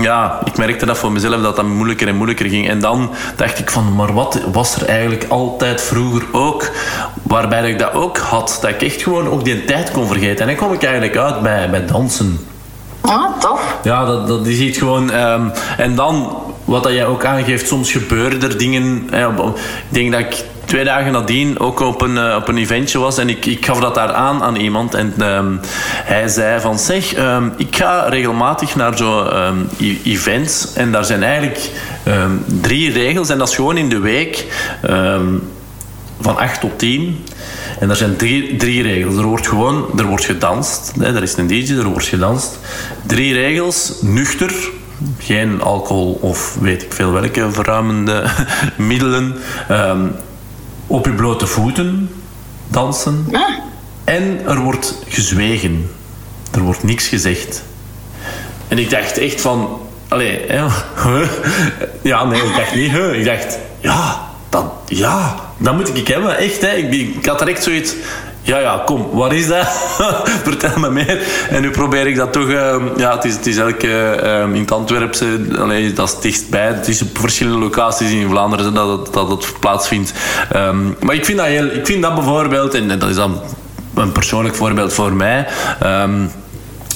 [0.00, 2.68] ja, ik merkte dat voor mezelf dat dat moeilijker en moeilijker ging.
[2.68, 6.70] En dan dacht ik van, maar wat was er eigenlijk altijd vroeger ook,
[7.22, 10.40] waarbij ik dat ook had, dat ik echt gewoon ook die tijd kon vergeten.
[10.40, 12.46] En dan kom ik eigenlijk uit bij, bij dansen.
[13.00, 13.78] Ah, tof.
[13.82, 15.14] Ja, dat, dat is iets gewoon...
[15.14, 19.08] Um, en dan, wat dat jij ook aangeeft, soms gebeuren er dingen...
[19.10, 19.54] Hè, ik
[19.88, 23.28] denk dat ik twee dagen nadien ook op een, uh, op een eventje was en
[23.28, 24.94] ik, ik gaf dat daar aan aan iemand.
[24.94, 25.60] En um,
[26.04, 29.68] hij zei van zeg, um, ik ga regelmatig naar zo um,
[30.04, 31.70] events en daar zijn eigenlijk
[32.60, 34.46] drie regels en dat is gewoon in de week
[36.20, 37.24] van 8 tot 10.
[37.80, 39.16] En er zijn drie, drie regels.
[39.16, 40.92] Er wordt gewoon er wordt gedanst.
[40.98, 42.58] Hè, er is een DJ, er wordt gedanst.
[43.06, 43.92] Drie regels.
[44.00, 44.52] Nuchter.
[45.18, 48.24] Geen alcohol of weet ik veel welke verruimende
[48.76, 49.36] middelen.
[50.86, 52.10] Op je blote voeten
[52.68, 53.26] dansen.
[53.32, 53.40] Ah.
[54.04, 55.90] En er wordt gezwegen.
[56.52, 57.62] Er wordt niks gezegd.
[58.68, 59.80] En ik dacht echt van...
[60.08, 60.64] Allee, hè,
[62.10, 66.60] ja, nee, ik dacht niet, ik dacht, ja, dat, ja, dat moet ik hebben, echt.
[66.60, 66.72] Hè.
[66.72, 67.94] Ik, ik had direct zoiets,
[68.44, 69.66] ja, ja, kom, wat is dat?
[70.44, 71.46] Vertel me meer.
[71.50, 72.48] En nu probeer ik dat toch...
[72.48, 74.20] Uh, ja, het is, het is elke...
[74.24, 75.46] Uh, in het Antwerpse,
[75.94, 76.66] dat is dichtbij.
[76.66, 80.12] Het is op verschillende locaties in Vlaanderen dat het, dat plaatsvindt.
[80.56, 82.74] Um, maar ik vind dat, heel, ik vind dat bijvoorbeeld...
[82.74, 83.40] En, dat is dan
[83.94, 85.46] een persoonlijk voorbeeld voor mij...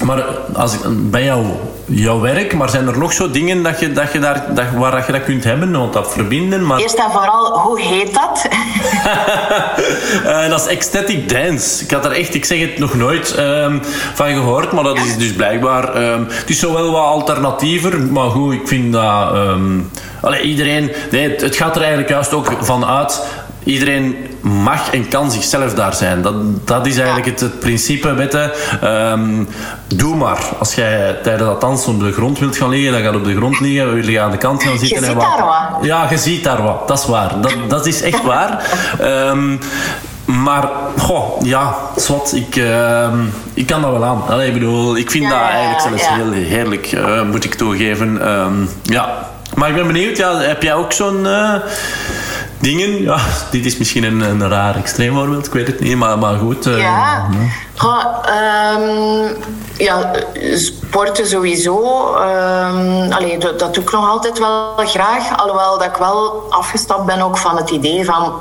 [0.04, 0.80] maar als ik,
[1.10, 1.46] bij jou,
[1.84, 4.90] jouw werk, maar zijn er nog zo dingen dat je, dat je daar, dat, waar
[4.90, 6.66] dat je dat kunt hebben, want dat verbinden?
[6.66, 6.78] Maar...
[6.78, 8.48] Eerst en vooral, hoe heet dat?
[10.24, 11.84] uh, dat is ecstatic dance.
[11.84, 13.80] Ik had er echt, ik zeg het nog nooit um,
[14.14, 16.12] van gehoord, maar dat is dus blijkbaar.
[16.12, 19.34] Um, het is zo wel wat alternatiever, maar goed, ik vind dat.
[19.34, 23.22] Um, allee, iedereen, nee, het gaat er eigenlijk juist ook van uit
[23.64, 26.22] iedereen mag en kan zichzelf daar zijn.
[26.22, 26.34] Dat,
[26.66, 28.14] dat is eigenlijk het, het principe.
[28.14, 28.50] Weten.
[28.84, 29.48] Um,
[29.86, 30.38] doe maar.
[30.58, 33.36] Als jij tijdens dat dansen op de grond wilt gaan liggen, dan gaat op de
[33.36, 33.94] grond liggen.
[33.94, 34.98] We willen aan de kant gaan zitten.
[34.98, 35.84] Je ziet daar wat.
[35.84, 36.88] Ja, je ziet daar wat.
[36.88, 37.40] Dat is waar.
[37.40, 38.70] Dat, dat is echt waar.
[39.02, 39.58] Um,
[40.28, 43.08] maar, goh, ja, zwart, ik, uh,
[43.54, 44.22] ik kan dat wel aan.
[44.28, 46.14] Allee, ik bedoel, ik vind dat eigenlijk zelfs ja.
[46.14, 48.28] heel heerlijk, uh, moet ik toegeven.
[48.30, 49.26] Um, ja.
[49.54, 51.24] Maar ik ben benieuwd, ja, heb jij ook zo'n...
[51.24, 51.54] Uh,
[52.60, 53.02] dingen.
[53.02, 53.18] Ja,
[53.50, 56.66] dit is misschien een, een raar extreem voorbeeld, ik weet het niet, maar, maar goed.
[56.66, 57.28] Uh, ja.
[57.74, 58.22] Ja,
[58.76, 59.36] um,
[59.76, 60.10] ja,
[60.54, 62.06] sporten sowieso.
[62.14, 65.36] Um, allee, dat, dat doe ik nog altijd wel graag.
[65.36, 68.32] Alhoewel dat ik wel afgestapt ben ook van het idee van...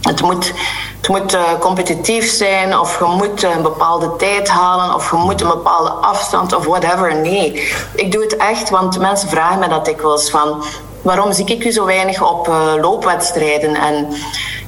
[0.00, 0.52] Het moet,
[1.00, 5.40] het moet uh, competitief zijn, of je moet een bepaalde tijd halen, of je moet
[5.40, 7.16] een bepaalde afstand, of whatever.
[7.16, 10.64] Nee, ik doe het echt, want mensen vragen me dat dikwijls van
[11.04, 13.74] waarom zie ik u zo weinig op uh, loopwedstrijden?
[13.74, 14.08] En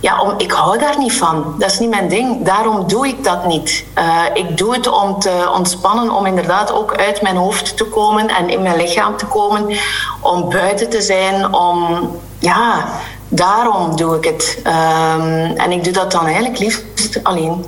[0.01, 1.55] ja, om, ik hou daar niet van.
[1.59, 2.45] Dat is niet mijn ding.
[2.45, 3.85] Daarom doe ik dat niet.
[3.99, 8.29] Uh, ik doe het om te ontspannen, om inderdaad ook uit mijn hoofd te komen
[8.29, 9.77] en in mijn lichaam te komen,
[10.21, 12.89] om buiten te zijn, om ja,
[13.37, 14.59] daarom doe ik het.
[14.67, 17.65] Um, en ik doe dat dan eigenlijk liefst alleen.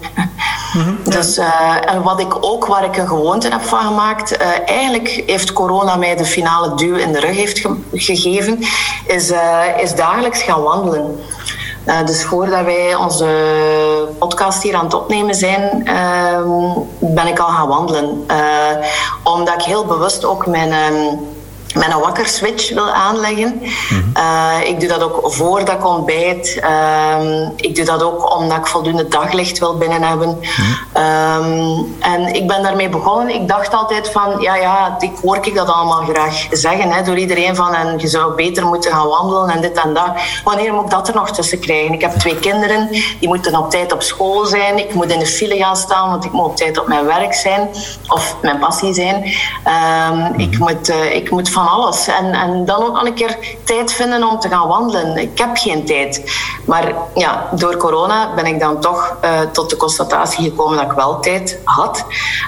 [0.74, 4.46] Mhm, dus, uh, en wat ik ook, waar ik een gewoonte heb van gemaakt, uh,
[4.66, 8.58] eigenlijk heeft corona mij de finale duw in de rug heeft ge gegeven,
[9.06, 11.20] is, uh, is dagelijks gaan wandelen.
[12.04, 13.26] dus voordat wij onze
[14.18, 16.50] podcast hier aan het opnemen zijn, ehm,
[16.98, 18.26] ben ik al gaan wandelen.
[19.22, 20.72] omdat ik heel bewust ook mijn
[21.74, 23.62] ehm, een wakker switch wil aanleggen.
[24.16, 26.60] uh, ik doe dat ook voordat ik ontbijt.
[26.64, 30.28] Uh, ik doe dat ook omdat ik voldoende daglicht wil binnen hebben.
[30.28, 33.34] um, en ik ben daarmee begonnen.
[33.34, 37.16] Ik dacht altijd van, ja, ja, ik hoor ik dat allemaal graag zeggen hè, door
[37.18, 40.10] iedereen van en je zou beter moeten gaan wandelen en dit en dat.
[40.44, 41.94] Wanneer moet ik dat er nog tussen krijgen?
[41.94, 44.78] Ik heb twee kinderen, die moeten op tijd op school zijn.
[44.78, 47.34] Ik moet in de file gaan staan, want ik moet op tijd op mijn werk
[47.34, 47.68] zijn
[48.06, 49.24] of mijn passie zijn.
[50.12, 52.08] Um, ik, moet, uh, ik moet van alles.
[52.08, 55.16] En, en dan ook nog een keer tijd vinden om te gaan wandelen.
[55.16, 56.22] Ik heb geen tijd.
[56.64, 60.92] Maar ja, door corona ben ik dan toch uh, tot de constatatie gekomen dat ik
[60.92, 62.04] wel tijd had.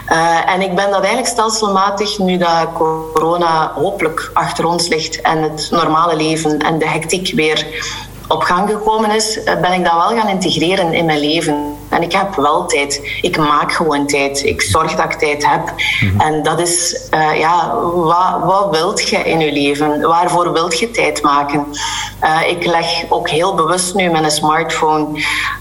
[0.09, 5.43] Uh, en ik ben dat eigenlijk stelselmatig, nu dat corona hopelijk achter ons ligt en
[5.43, 7.67] het normale leven en de hectiek weer
[8.29, 11.80] op gang gekomen is, eh, ben ik dat wel gaan integreren in mijn leven.
[11.91, 13.01] En ik heb wel tijd.
[13.21, 14.45] Ik maak gewoon tijd.
[14.45, 15.75] Ik zorg dat ik tijd heb.
[16.01, 16.21] Mhm.
[16.21, 20.01] En dat is, uh, ja, wat, wat wilt je in je leven?
[20.01, 21.67] Waarvoor wilt je tijd maken?
[22.25, 25.07] Uh, ik leg ook heel bewust nu mijn smartphone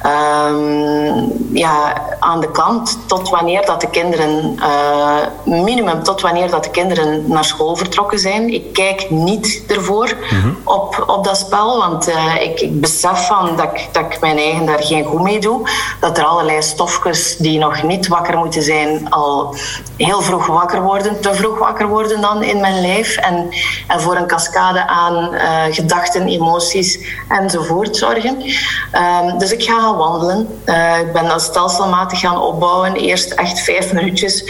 [0.06, 6.64] um, ja, aan de kant tot wanneer dat de kinderen, uh, minimum tot wanneer dat
[6.64, 8.54] de kinderen naar school vertrokken zijn.
[8.54, 10.50] Ik kijk niet ervoor mhm.
[10.64, 12.08] op, op dat spel, want
[12.40, 15.70] ik, ik besef van dat, ik, dat ik mijn eigen daar geen goed mee doe.
[16.00, 19.56] Dat er allerlei stofjes die nog niet wakker moeten zijn, al
[19.98, 23.18] heel vroeg wakker worden, te vroeg wakker worden dan in mijn lijf.
[23.18, 23.50] En,
[23.88, 28.42] en voor een cascade aan uh, gedachten, emoties enzovoort zorgen.
[28.42, 30.60] Um, dus ik ga gaan wandelen.
[30.66, 32.96] Uh, ik ben dat stelselmatig gaan opbouwen.
[32.96, 34.42] Eerst echt vijf minuutjes.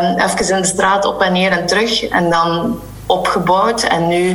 [0.00, 2.08] Um, even in de straat op en neer en terug.
[2.08, 3.82] En dan opgebouwd.
[3.82, 4.28] En nu,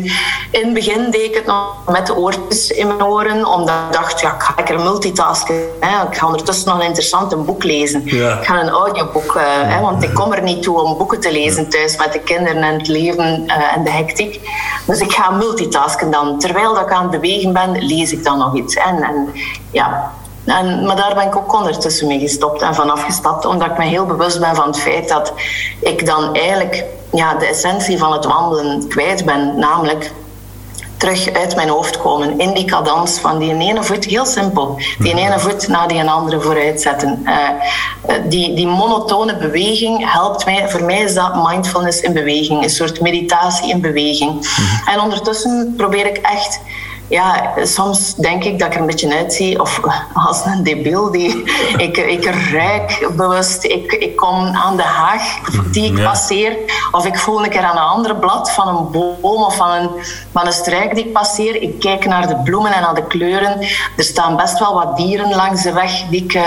[0.52, 3.94] in het begin deed ik het nog met de oortjes in mijn oren, omdat ik
[3.94, 5.56] dacht, ja, ik ga lekker multitasken.
[5.80, 6.08] Hè.
[6.08, 8.08] Ik ga ondertussen nog een interessant een boek lezen.
[8.08, 11.32] Ik ga een audioboek, uh, hè, want ik kom er niet toe om boeken te
[11.32, 14.40] lezen thuis met de kinderen en het leven uh, en de hectiek.
[14.88, 16.40] Dus ik ga multitasken dan.
[16.40, 18.76] Terwijl dat ik aan het bewegen ben, lees ik dan nog iets.
[18.76, 19.34] En, en
[19.72, 20.12] ja,
[20.46, 23.84] en, maar daar ben ik ook ondertussen mee gestopt en vanaf gestapt, omdat ik me
[23.84, 25.34] heel bewust ben van het feit dat
[25.80, 29.60] ik dan eigenlijk ja, de essentie van het wandelen kwijt ben.
[29.60, 30.12] Namelijk
[31.02, 32.40] terug uit mijn hoofd komen.
[32.40, 34.78] In die cadans van die ene voet, heel simpel.
[35.00, 37.26] Die ene voet naar die andere vooruit zetten.
[37.26, 37.50] Uh,
[38.30, 40.70] die, die monotone beweging helpt mij.
[40.70, 42.64] Voor mij is dat mindfulness in beweging.
[42.64, 44.32] Een soort meditatie in beweging.
[44.32, 44.90] Mhm.
[44.90, 46.60] En ondertussen probeer ik echt
[47.12, 49.80] ja, soms denk ik dat ik er een beetje uitzie of
[50.28, 51.12] als een debiel.
[51.12, 51.44] Die,
[51.88, 55.40] ik, ik ruik bewust, ik, ik kom aan de haag
[55.72, 56.58] die ik passeer.
[56.92, 59.90] Of ik voel een keer aan een andere blad van een boom of van een,
[60.32, 61.62] van een struik die ik passeer.
[61.62, 63.60] Ik kijk naar de bloemen en naar de kleuren.
[63.98, 66.44] Er staan best wel wat dieren langs de weg die ik, uh,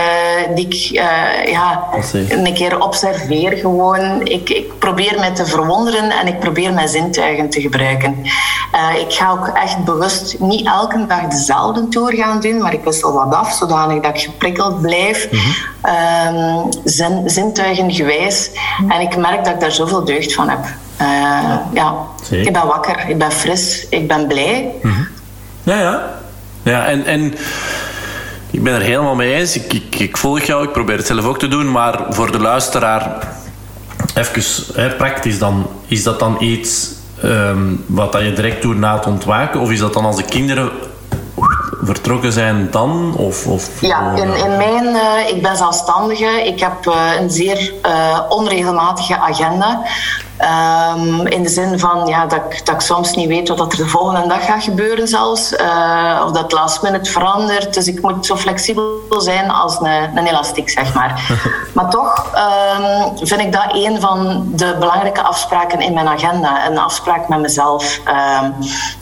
[0.55, 1.85] die ik uh, ja,
[2.29, 4.27] een keer observeer gewoon.
[4.27, 8.23] Ik, ik probeer me te verwonderen en ik probeer mijn zintuigen te gebruiken.
[8.75, 12.73] Uh, ik ga ook echt bewust niet niet elke dag dezelfde tour gaan doen, maar
[12.73, 16.73] ik wissel wat af, zodanig dat ik geprikkeld blijf, mm -hmm.
[16.85, 18.51] um, zintuigen gewijs.
[18.89, 20.65] En ik merk dat ik daar zoveel deugd van heb.
[21.01, 21.95] Uh, ja,
[22.31, 24.73] ik ben wakker, ik ben fris, ik ben blij.
[24.83, 25.09] Mm -hmm.
[25.63, 26.11] Ja, ja.
[26.63, 27.07] Ja, en...
[27.07, 27.35] en...
[28.51, 29.57] Ik ben er helemaal mee eens.
[29.57, 31.71] Ik, ik, ik, volg jou, ik probeer het zelf ook te doen.
[31.71, 33.29] Maar voor de luisteraar,
[34.15, 34.43] even
[34.75, 36.91] hè, praktisch dan, is dat dan iets
[37.25, 39.61] Um, wat dat je direct doet na het ontwaken?
[39.61, 40.71] Of is dat dan als de kinderen
[41.83, 43.15] vertrokken zijn dan?
[43.17, 46.47] Of, of ja, in, in mijn, uh, ik ben zelfstandige.
[46.47, 49.83] Ik heb uh, een zeer uh, onregelmatige agenda.
[50.41, 53.79] Um, in de zin van ja, dat, ik, dat ik soms niet weet wat er
[53.79, 55.53] de volgende dag gaat gebeuren zelfs.
[55.53, 57.75] Uh, of dat last minute verandert.
[57.75, 61.37] Dus ik moet zo flexibel zijn als een, een elastiek, zeg maar.
[61.75, 62.33] maar toch
[62.79, 66.67] um, vind ik dat een van de belangrijke afspraken in mijn agenda.
[66.71, 68.01] Een afspraak met mezelf
[68.43, 68.55] um,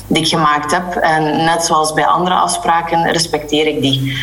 [0.06, 0.96] die ik gemaakt heb.
[0.96, 4.18] En net zoals bij andere afspraken respecteer ik die.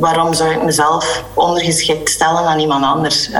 [0.00, 3.30] waarom zou ik mezelf ondergeschikt stellen aan iemand anders?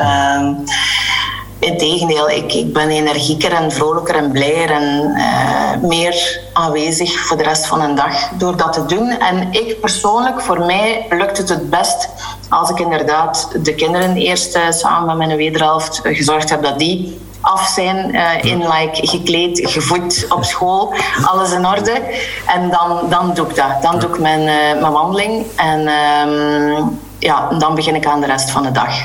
[1.63, 7.43] Integendeel, ik, ik ben energieker en vrolijker en blijer en uh, meer aanwezig voor de
[7.43, 9.09] rest van een dag door dat te doen.
[9.09, 12.09] En ik persoonlijk, voor mij lukt het het best
[12.49, 17.21] als ik inderdaad de kinderen eerst uh, samen met mijn wederhelft gezorgd heb dat die
[17.41, 20.95] af zijn, uh, in like, gekleed, gevoed op school,
[21.25, 22.01] alles in orde.
[22.47, 23.83] En dan, dan doe ik dat.
[23.83, 24.45] Dan doe ik mijn,
[24.81, 25.89] mijn wandeling en
[26.29, 29.03] um, ja, dan begin ik aan de rest van de dag.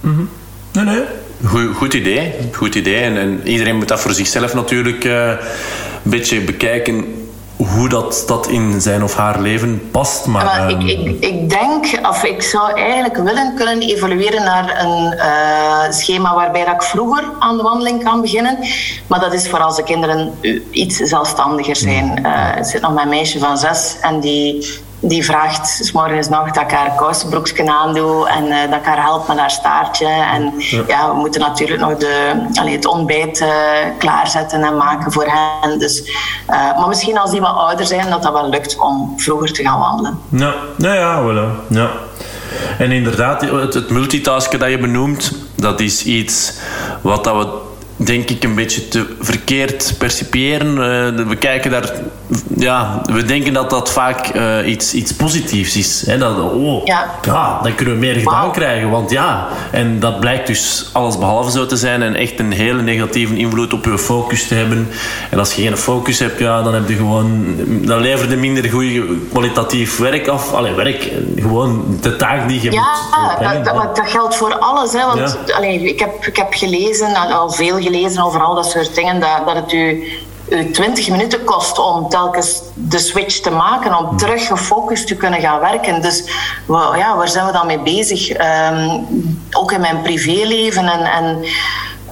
[0.00, 0.30] -hmm.
[0.72, 1.04] Nee, nee.
[1.46, 2.34] Goed, goed idee.
[2.52, 3.00] Goed idee.
[3.00, 7.04] En, en, iedereen moet dat voor zichzelf natuurlijk uh, een beetje bekijken
[7.56, 10.26] hoe dat, dat in zijn of haar leven past.
[10.26, 14.84] Maar, maar ik, ik, ehm, ik, denk, of ik zou eigenlijk willen kunnen evolueren naar
[14.84, 18.58] een uh, schema waarbij dat ik vroeger aan de wandeling kan beginnen.
[19.06, 20.38] Maar dat is voor als de kinderen
[20.70, 22.18] iets zelfstandiger zijn.
[22.22, 26.50] Uh, er zit nog mijn meisje van zes en die die vraagt s morgens nog
[26.50, 30.06] dat ik haar kousenbroekje aandoe en uh, dat ik haar help met haar staartje.
[30.06, 30.52] En
[30.86, 33.48] ja, we moeten natuurlijk nog de, allee, het ontbijt uh,
[33.98, 35.78] klaarzetten en maken voor hen.
[35.78, 36.02] Dus,
[36.50, 39.62] uh, maar misschien als die wat ouder zijn, dat dat wel lukt om vroeger te
[39.62, 40.18] gaan wandelen.
[40.28, 41.68] Ja, ja, ja, voilà.
[41.68, 41.90] ja.
[42.78, 46.52] En inderdaad, het, het multitasken dat je benoemt, dat is iets
[47.02, 47.64] wat dat we
[47.96, 50.68] denk ik, een beetje te verkeerd percipiëren.
[50.68, 51.92] Uh, we kijken daar...
[52.56, 56.06] Ja, we denken dat dat vaak uh, iets, iets positiefs is.
[56.06, 56.18] Hè?
[56.18, 57.10] Dat, oh, ja.
[57.22, 57.60] ja.
[57.62, 58.52] dan kunnen we meer gedaan wow.
[58.52, 58.90] krijgen.
[58.90, 62.02] Want ja, en dat blijkt dus alles behalve zo te zijn.
[62.02, 64.88] En echt een hele negatieve invloed op je focus te hebben.
[65.30, 67.54] En als je geen focus hebt, ja, dan heb je gewoon...
[67.66, 68.84] Dan levert je minder goed
[69.30, 70.52] kwalitatief werk af.
[70.52, 71.12] Allee, werk.
[71.36, 73.40] Gewoon de taak die je ja, moet...
[73.40, 74.92] Ja, dat, dat, geldt voor alles.
[74.92, 75.54] Hè, want ja.
[75.54, 79.46] allee, ik, heb, ik heb gelezen, al veel gelezen over al dat soort dingen, dat,
[79.46, 80.04] dat het u
[80.48, 85.60] 20 minuten kost om telkens de switch te maken, om terug gefocust te kunnen gaan
[85.60, 86.02] werken.
[86.02, 86.24] Dus
[86.96, 88.30] ja, waar zijn we dan mee bezig?
[88.70, 89.06] Um,
[89.50, 91.44] ook in mijn privéleven en, en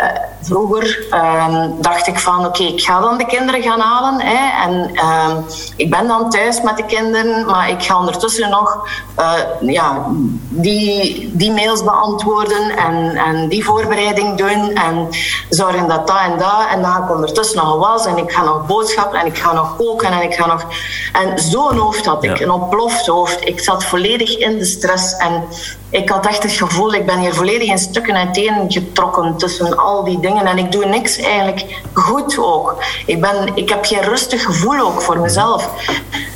[0.00, 0.06] uh,
[0.44, 4.20] vroeger um, dacht ik van oké, okay, ik ga dan de kinderen gaan halen.
[4.20, 5.44] Hè, en um,
[5.76, 8.88] ik ben dan thuis met de kinderen, maar ik ga ondertussen nog
[9.18, 10.06] uh, ja,
[10.48, 15.08] die, die mails beantwoorden en, en die voorbereiding doen en
[15.48, 16.66] zorgen dat dat en dat.
[16.70, 19.52] En dan ga ik ondertussen nog was en ik ga nog boodschappen en ik ga
[19.52, 20.64] nog koken en ik ga nog...
[21.12, 22.44] En zo'n hoofd had ik, ja.
[22.44, 23.48] een ontploft hoofd.
[23.48, 25.44] Ik zat volledig in de stress en
[25.90, 30.04] ik had echt het gevoel, ik ben hier volledig in stukken uiteen getrokken tussen al
[30.04, 30.33] die dingen.
[30.42, 32.82] En ik doe niks eigenlijk goed ook.
[33.06, 35.70] Ik, ben, ik heb geen rustig gevoel ook voor mezelf.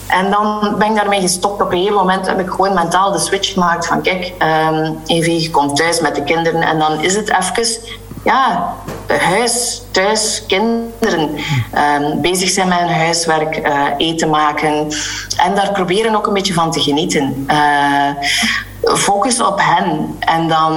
[0.07, 1.63] En dan ben ik daarmee gestopt.
[1.63, 4.33] Op een gegeven moment heb ik gewoon mentaal de switch gemaakt van kijk,
[4.73, 7.67] um, Evie, je komt thuis met de kinderen en dan is het even
[8.25, 8.75] ja,
[9.07, 11.31] huis, thuis, kinderen.
[12.01, 14.93] Um, bezig zijn met hun huiswerk, uh, eten maken.
[15.37, 17.47] En daar proberen ook een beetje van te genieten.
[17.51, 18.11] Uh,
[18.97, 20.17] focus op hen.
[20.19, 20.73] En dan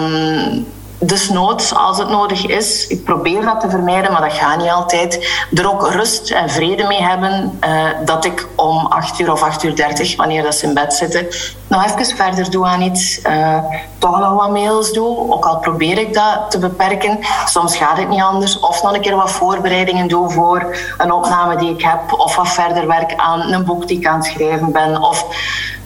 [1.04, 5.30] desnoods, als het nodig is, ik probeer dat te vermijden, maar dat gaat niet altijd,
[5.54, 9.64] er ook rust en vrede mee hebben uh, dat ik om 8 uur of 8
[9.64, 11.28] uur 30, wanneer dat ze in bed zitten,
[11.68, 13.58] nog even verder doe aan iets, uh,
[13.98, 17.20] toch nog wat mails doe, ook al probeer ik dat te beperken.
[17.46, 18.60] Soms gaat het niet anders.
[18.60, 22.50] Of nog een keer wat voorbereidingen doe voor een opname die ik heb, of wat
[22.50, 25.26] verder werk aan een boek die ik aan het schrijven ben, of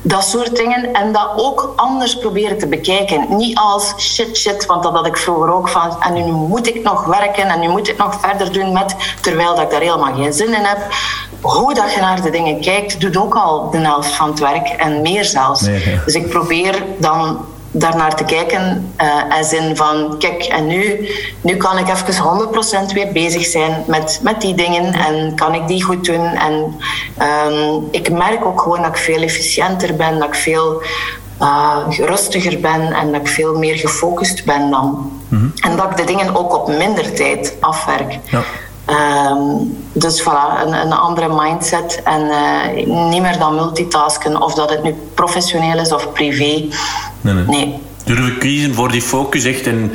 [0.08, 0.94] dat soort dingen.
[0.94, 3.26] En dat ook anders proberen te bekijken.
[3.30, 6.02] Niet als shit, shit, want dat had ik vroeger ook van.
[6.02, 8.96] En nu moet ik nog werken en nu moet ik nog verder doen met.
[9.22, 10.78] Terwijl dat ik daar helemaal geen zin in heb.
[11.42, 14.68] Hoe dat je naar de dingen kijkt, doet ook al de helft van het werk
[14.68, 15.62] en meer zelfs.
[15.62, 16.00] Nee.
[16.06, 17.46] Dus ik probeer dan
[17.78, 18.94] daarnaar te kijken.
[19.02, 21.10] Uh, als in van, kijk, en nu,
[21.42, 22.48] nu kan ik even
[22.90, 26.26] 100% weer bezig zijn met, met die dingen en kan ik die goed doen.
[26.26, 26.76] En
[27.48, 30.82] um, ik merk ook gewoon dat ik veel efficiënter ben, dat ik veel
[31.42, 35.12] uh, rustiger ben en dat ik veel meer gefocust ben dan.
[35.28, 35.54] Mm-hmm.
[35.62, 38.20] En dat ik de dingen ook op minder tijd afwerk.
[38.26, 38.44] Ja.
[38.90, 44.70] Um, dus voilà, een, een, andere mindset en uh, niet meer dan multitasken, of dat
[44.70, 46.68] het nu professioneel is of privé.
[47.26, 47.34] Nee.
[47.34, 47.46] nee.
[47.46, 47.80] nee.
[48.06, 49.92] Durven kiezen voor die focus echt en,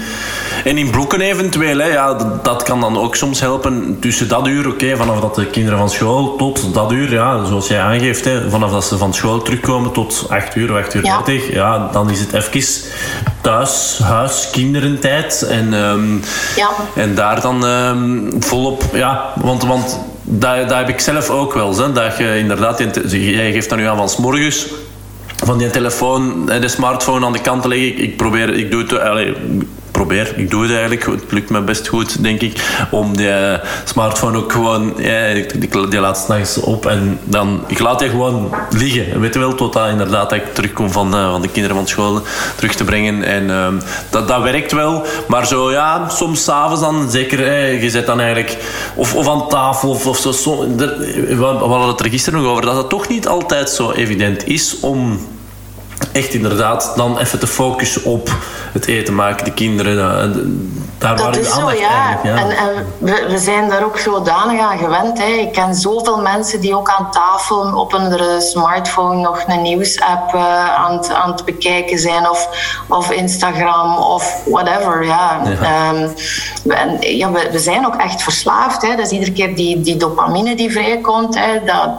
[0.65, 1.79] en in blokken eventueel.
[1.79, 5.21] Hè, ja, dat, dat kan dan ook soms helpen tussen dat uur, oké, okay, vanaf
[5.21, 8.85] dat de kinderen van school tot dat uur, ja, zoals jij aangeeft, hè, vanaf dat
[8.85, 11.55] ze van school terugkomen tot 8 uur of 8 uur 30, ja.
[11.55, 12.91] ja, dan is het even
[13.41, 15.43] thuis, huis, kinderentijd.
[15.43, 16.23] En, um,
[16.57, 16.71] ja.
[16.95, 21.77] en daar dan um, volop, ja, want, want dat, dat heb ik zelf ook wel.
[21.77, 22.79] Hè, dat je inderdaad,
[23.11, 24.67] jij geeft dan nu aan van s morgens
[25.45, 27.99] van die telefoon, de smartphone aan de kant te leggen.
[27.99, 29.37] Ik, probeer, ik doe het, allez,
[30.37, 31.07] ik doe het eigenlijk.
[31.07, 32.87] Het lukt me best goed, denk ik.
[32.91, 37.99] Om die smartphone ook gewoon, ja, die, die laat s'nachts op en dan, ik laat
[37.99, 39.21] die gewoon liggen.
[39.21, 42.23] Weet je wel, tot dat inderdaad ik terugkom van, uh, van de kinderen van school
[42.57, 43.23] terug te brengen.
[43.25, 43.69] En uh,
[44.11, 45.07] dat, dat werkt wel.
[45.29, 48.57] Maar zo, ja, soms s'avonds dan, zeker, je zit dan eigenlijk,
[48.95, 50.77] of, of aan tafel of, of zo.
[50.77, 55.21] we hadden het register nog over, dat het toch niet altijd zo evident is om
[56.13, 58.37] echt inderdaad dan even te focussen op
[58.73, 60.33] het eten maken, de kinderen.
[61.01, 62.19] Daar dat is zo, ja.
[62.23, 62.37] ja.
[62.37, 65.19] En, en we, we, zijn daar ook zodanig aan gewend.
[65.19, 65.25] Hè.
[65.25, 70.75] Ik ken zoveel mensen die ook aan tafel op hun smartphone nog een nieuwsapp uh,
[70.75, 72.31] aan, het, aan het bekijken zijn.
[72.31, 72.49] Of,
[72.89, 75.05] of Instagram of whatever.
[75.05, 75.41] Ja.
[75.61, 75.91] ja.
[75.91, 76.15] Um,
[76.69, 78.83] en, ja we, we, zijn ook echt verslaafd.
[78.83, 78.97] Hè.
[78.97, 81.91] Dus iedere keer die, die dopamine die vrijkomt, hè, dat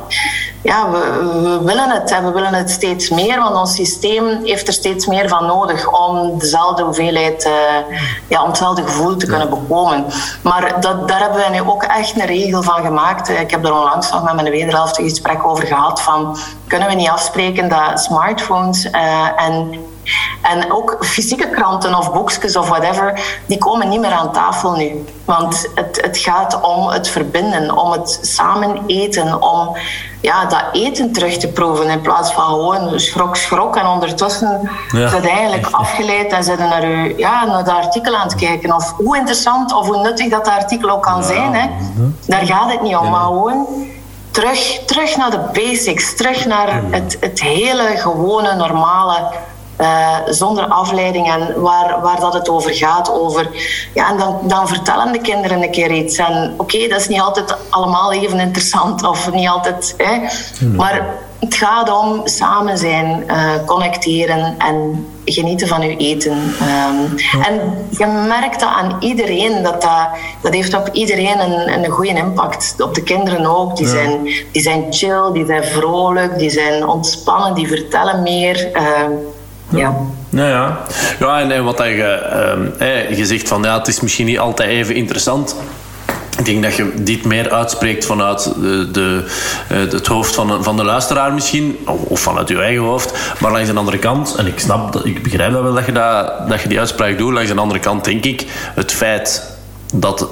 [0.64, 0.98] ja, we,
[1.42, 5.06] we, willen het en we willen het steeds meer, want ons systeem heeft er steeds
[5.06, 7.98] meer van nodig om dezelfde hoeveelheid, uh,
[8.28, 10.06] ja, om hetzelfde gevoel te kunnen bekomen.
[10.42, 13.30] Maar dat, daar hebben wij nu ook echt een regel van gemaakt.
[13.30, 16.38] Ik heb er onlangs nog met mijn wederhelft een gesprek over gehad van
[16.68, 19.70] kunnen we niet afspreken dat smartphones uh, en
[20.42, 25.06] En ook fysieke kranten of boekjes of whatever, die komen niet meer aan tafel nu.
[25.26, 29.78] Want het, het gaat om het verbinden, om het samen eten, om
[30.22, 33.76] ja, dat eten terug te proeven in plaats van gewoon schrok, schrok.
[33.76, 35.08] En ondertussen ja.
[35.08, 38.76] zit eigenlijk afgeleid en zitten naar, u, ja, naar de artikel aan het kijken.
[38.76, 41.54] Of hoe interessant of hoe nuttig dat, dat artikel ook kan zijn.
[41.54, 41.70] Hè.
[42.26, 43.68] Daar gaat het niet om, maar gewoon
[44.32, 49.28] terug, terug naar de basics, terug naar het, het hele gewone, normale
[49.82, 53.12] uh, zonder afleiding en waar, waar dat het over gaat.
[53.12, 53.50] Over,
[53.94, 56.18] ja, en dan, dan vertellen de kinderen een keer iets.
[56.18, 59.96] En oké, dat is niet altijd allemaal even interessant of niet altijd.
[59.98, 60.20] Hè,
[60.68, 61.06] maar
[61.40, 66.32] het gaat om samen zijn, uh, connecteren en genieten van uw eten.
[66.32, 67.16] Um,
[67.46, 70.08] En je merkt dat aan iedereen, dat, dat,
[70.42, 72.76] dat heeft op iedereen een, een goede impact.
[72.78, 73.78] Op de kinderen ook.
[73.78, 78.72] Die, zijn, die zijn chill, die zijn vrolijk, die zijn ontspannen, die vertellen meer.
[78.74, 78.82] Uh,
[79.72, 79.96] ja.
[80.30, 80.78] Nou ja,
[81.20, 84.96] ja en, wat je, uh, je zegt van ja, het is misschien niet altijd even
[84.96, 85.56] interessant.
[86.38, 89.26] Ik denk dat je dit meer uitspreekt vanuit de, de,
[89.68, 93.36] eh, het hoofd van, van de luisteraar misschien, of vanuit je eigen hoofd.
[93.40, 95.92] Maar langs de andere kant, en ik snap, dat, ik begrijp dat wel dat je,
[95.92, 98.46] dat, dat je die uitspraak doet, langs de andere kant denk ik,
[98.76, 99.58] het feit
[99.94, 100.28] dat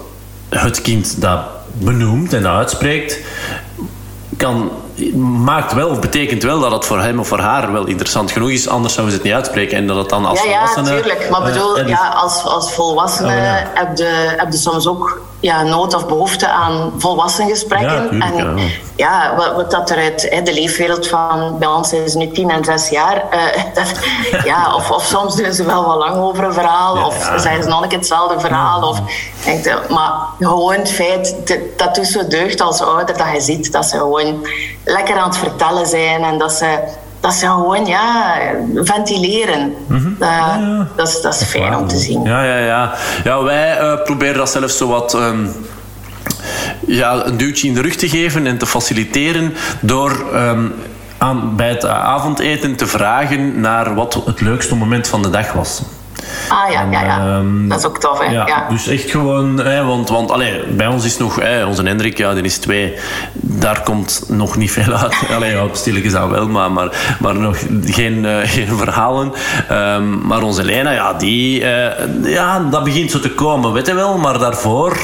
[0.50, 1.40] het kind dat
[1.74, 3.20] benoemt en dat uitspreekt,
[4.38, 4.72] kan,
[5.44, 8.50] maakt wel of betekent wel dat het voor hem of voor haar wel interessant genoeg
[8.50, 8.68] is.
[8.68, 9.78] Anders zouden ze het niet uitspreken.
[9.78, 10.88] En dat het dan als ja, volwassene...
[10.88, 11.30] Ja, natuurlijk.
[11.30, 15.94] Maar bedoel, ja, als, als volwassene oh, heb, je, heb je soms ook ja, nood
[15.94, 18.18] of behoefte aan volwassen gesprekken.
[18.18, 18.60] Ja, en
[18.96, 22.64] ja, wat, wat, dat eruit, hè, de leefwereld van bij ons is nu tien en
[22.64, 23.16] zes jaar.
[23.16, 23.92] Uh, dat,
[24.52, 27.70] ja, of, of soms doen ze wel wat lang over een verhaal, of zijn ze
[27.70, 28.90] nog een hetzelfde verhaal.
[28.90, 29.02] Of,
[29.46, 33.72] denk, maar gewoon het feit, dat, dat doet zo deugd als ouder, dat je ziet
[33.72, 34.48] dat ze gewoon
[34.84, 36.80] lekker aan het vertellen zijn en dat ze
[37.20, 38.36] dat ze gewoon ja,
[38.76, 39.74] ventileren.
[39.88, 40.18] Mm
[40.96, 42.24] dat, is, dat is fijn om te zien.
[42.24, 42.94] Ja, ja, ja.
[43.24, 45.14] ja wij uh, proberen dat zelfs zo wat.
[45.14, 45.52] Um,
[46.88, 50.74] ja, een duwtje in de rug te geven en te faciliteren door um,
[51.18, 55.82] aan, bij het avondeten te vragen naar wat het leukste moment van de dag was.
[56.50, 57.38] Ah ja, ja, ja.
[57.38, 58.32] Um, dat is ook tof, hè?
[58.32, 62.18] Ja, Dus echt gewoon, hè, want, want allee, bij ons is nog, hè, onze Hendrik,
[62.18, 62.94] ja, die is twee,
[63.34, 65.16] daar komt nog niet veel uit.
[65.36, 69.32] allee, ja, stilletjes aan wel, maar, maar, maar nog geen, uh, geen verhalen.
[69.72, 71.88] Um, maar onze Lena, ja, die, uh,
[72.24, 74.98] ja, dat begint zo te komen, weet je wel, maar daarvoor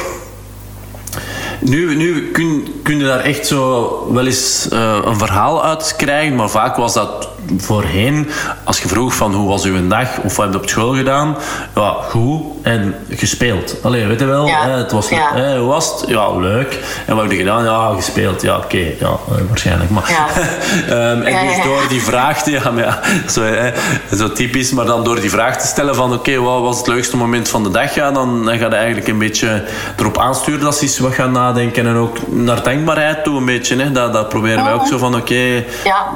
[1.59, 6.35] nu, nu kun, kun je daar echt zo wel eens uh, een verhaal uit krijgen,
[6.35, 8.29] maar vaak was dat voorheen,
[8.63, 11.35] als je vroeg van hoe was uw dag of wat heb je op school gedaan,
[11.75, 13.75] ja, goed en gespeeld.
[13.83, 14.63] Allee, weet je wel, ja.
[14.63, 15.31] hè, het was, ja.
[15.33, 16.09] hè, hoe was het?
[16.09, 16.79] Ja, leuk.
[17.05, 17.63] En wat heb je gedaan?
[17.63, 18.41] Ja, gespeeld.
[18.41, 18.95] Ja, oké, okay.
[18.99, 19.89] ja, uh, waarschijnlijk.
[19.89, 21.11] Maar, ja.
[21.11, 23.71] um, en dus door die vraag te, ja, maar ja, zo, hè,
[24.15, 26.87] zo typisch, maar dan door die vraag te stellen van oké, okay, wat was het
[26.87, 27.95] leukste moment van de dag?
[27.95, 29.63] Ja, dan, dan ga je eigenlijk een beetje
[29.97, 33.75] erop aansturen dat ze eens wat gaan nadenken en ook naar dankbaarheid toe een beetje.
[33.75, 33.91] Hè.
[33.91, 35.65] Dat, dat proberen wij ook zo van oké, okay,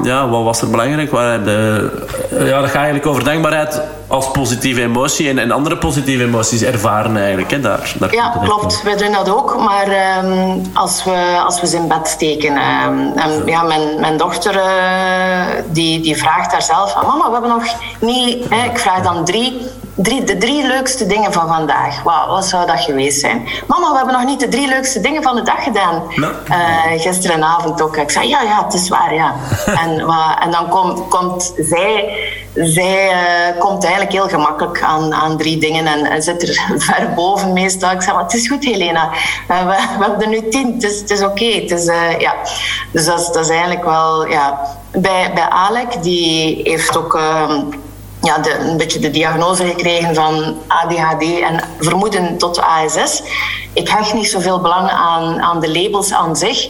[0.03, 1.11] ja, wat was er belangrijk?
[1.20, 1.89] De,
[2.30, 7.17] ja, dat gaat eigenlijk over dankbaarheid als positieve emotie en, en andere positieve emoties ervaren
[7.17, 7.51] eigenlijk.
[7.51, 8.84] Hè, daar, daar ja, klopt.
[8.84, 9.57] Wij doen dat ook.
[9.57, 9.88] Maar
[10.26, 12.51] um, als, we, als we ze in bed steken.
[12.51, 14.61] Um, en, ja, mijn, mijn dochter uh,
[15.67, 16.95] die, die vraagt daar zelf.
[16.95, 17.63] Mama, we hebben nog
[17.99, 18.49] niet...
[18.49, 19.61] Hè, ik vraag dan drie
[20.02, 22.04] drie, de drie leukste dingen van vandaag.
[22.04, 23.47] Wauw, wat zou dat geweest zijn?
[23.68, 26.04] Mama, we hebben nog niet de drie leukste dingen van de dag gedaan.
[26.16, 26.30] No.
[26.50, 27.97] Uh, gisterenavond ook.
[27.97, 29.36] Ik zei, ja, ja, het is waar, ja.
[29.84, 30.00] en,
[30.39, 32.18] en dan kom, komt zij...
[32.54, 37.14] Zij uh, komt eigenlijk heel gemakkelijk aan, aan drie dingen en, en zit er ver
[37.16, 37.91] boven meestal.
[37.91, 39.10] Ik zeg, maar het is goed, Helena.
[39.52, 41.32] Uh, we, we, hebben er nu tien, het is, het is oké.
[41.32, 42.20] Okay.
[42.20, 42.34] ja.
[42.91, 44.28] Dus dat is, dat is eigenlijk wel...
[44.28, 44.60] Ja.
[44.91, 47.16] Bij, bij Alec, die heeft ook...
[47.16, 47.62] Ehm,
[48.22, 53.22] ja, een beetje de diagnose gekregen van ADHD en vermoeden tot ASS.
[53.74, 56.70] Ik hecht niet zoveel belang aan, aan de labels aan zich,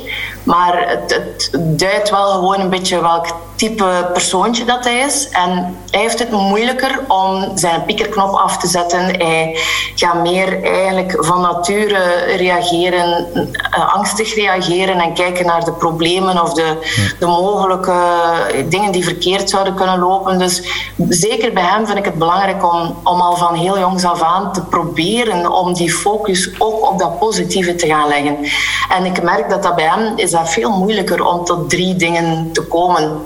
[0.50, 3.26] maar het, het duidt wel gewoon een beetje welk
[3.60, 5.30] type persoontje dat hij is.
[5.30, 9.00] En hij heeft het moeilijker om zijn piekerknop af te zetten.
[9.00, 9.58] Hij
[9.96, 12.00] gaat meer eigenlijk van nature
[12.38, 16.78] reageren, uh, angstig reageren en kijken naar de problemen of de,
[17.20, 17.98] de mogelijke
[18.70, 20.38] dingen die verkeerd zouden kunnen lopen.
[20.38, 20.64] Dus
[21.10, 24.54] zeker bij hem vind ik het belangrijk om, om al van heel jongs af aan
[24.54, 28.38] te proberen om die focus ook op dat positieve te gaan leggen.
[28.90, 32.52] En ik merk dat dat bij hem is dat veel moeilijker om tot drie dingen
[32.52, 33.22] te komen.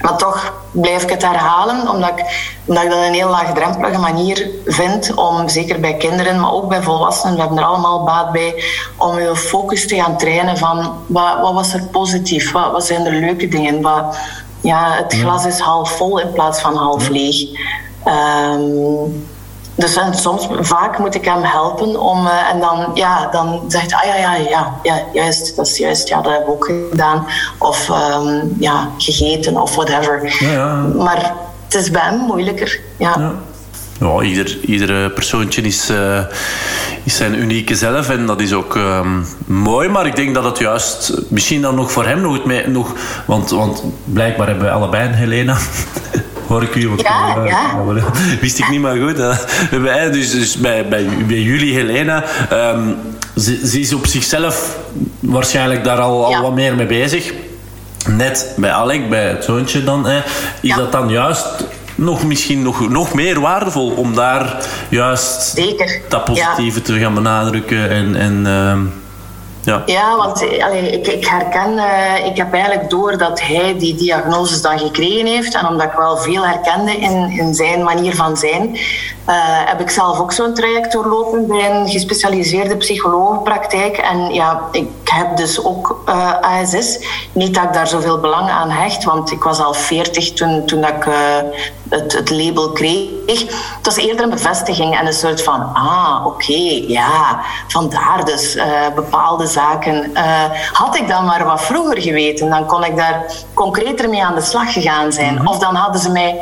[0.00, 2.24] Maar toch blijf ik het herhalen, omdat ik,
[2.66, 6.82] omdat ik dat een heel laagdrempelige manier vind om, zeker bij kinderen, maar ook bij
[6.82, 8.64] volwassenen, we hebben er allemaal baat bij,
[8.96, 13.06] om je focus te gaan trainen van wat, wat was er positief, wat, wat zijn
[13.06, 14.16] er leuke dingen, wat,
[14.60, 17.48] ja, het glas is half vol in plaats van half leeg.
[18.04, 18.62] Ehm,
[19.80, 23.94] dus en soms, vaak moet ik hem helpen om, uh, en dan, ja, dan zegt
[23.94, 26.72] hij, ah ja, ja, ja, ja, juist, dat is juist, ja, dat heb ik ook
[26.90, 27.26] gedaan.
[27.58, 30.36] Of um, ja, gegeten of whatever.
[30.40, 30.74] Ja, ja.
[30.96, 33.34] Maar het is bij hem moeilijker, ja.
[34.00, 34.22] ja.
[34.22, 36.20] ieder, ieder persoontje is, uh,
[37.04, 39.88] is zijn unieke zelf en dat is ook um, mooi.
[39.88, 42.92] Maar ik denk dat het juist, misschien dan nog voor hem nog, het nog
[43.26, 45.56] want, want blijkbaar hebben we allebei een Helena.
[46.50, 46.88] hoor ik u.
[46.88, 47.84] Want ja, ja.
[48.40, 49.16] wist ik niet, maar goed.
[49.70, 50.10] Hè.
[50.10, 52.96] Dus, dus bij, bij, bij jullie, Helena, um,
[53.36, 54.78] ze, ze, is op zichzelf
[55.20, 57.32] waarschijnlijk daar al, al wat meer mee bezig.
[58.08, 60.20] Net bij Alec, bij het zoontje dan, hè,
[60.60, 61.46] is dat dan juist
[61.94, 64.56] nog misschien nog, nog meer waardevol om daar
[64.88, 66.00] juist Zeker.
[66.08, 68.78] dat positieve te gaan benadrukken en, en uh,
[69.62, 69.82] ja.
[69.86, 74.78] ja, want ik, ik herken, uh, ik heb eigenlijk door dat hij die diagnoses dan
[74.78, 75.54] gekregen heeft.
[75.54, 78.76] En omdat ik wel veel herkende in, in zijn manier van zijn, uh,
[79.44, 83.96] heb ik zelf ook zo'n traject doorlopen bij een gespecialiseerde psychologenpraktijk.
[83.96, 86.98] En ja, ik heb dus ook uh, eh, ASS.
[87.32, 90.84] Niet dat ik daar zoveel belang aan hecht, want ik was al 40 toen, toen
[90.84, 91.06] ik
[91.90, 93.40] het, het, label kreeg.
[93.76, 98.58] Het was eerder een bevestiging en een soort van, ah, oké, ja, vandaar dus
[98.94, 100.10] bepaalde zaken.
[100.14, 103.24] Uh, had ik dan maar wat vroeger geweten, dan kon ik daar
[103.54, 105.34] concreter mee aan de slag gegaan zijn.
[105.34, 105.46] Mhm.
[105.46, 106.40] Of dan hadden ze mij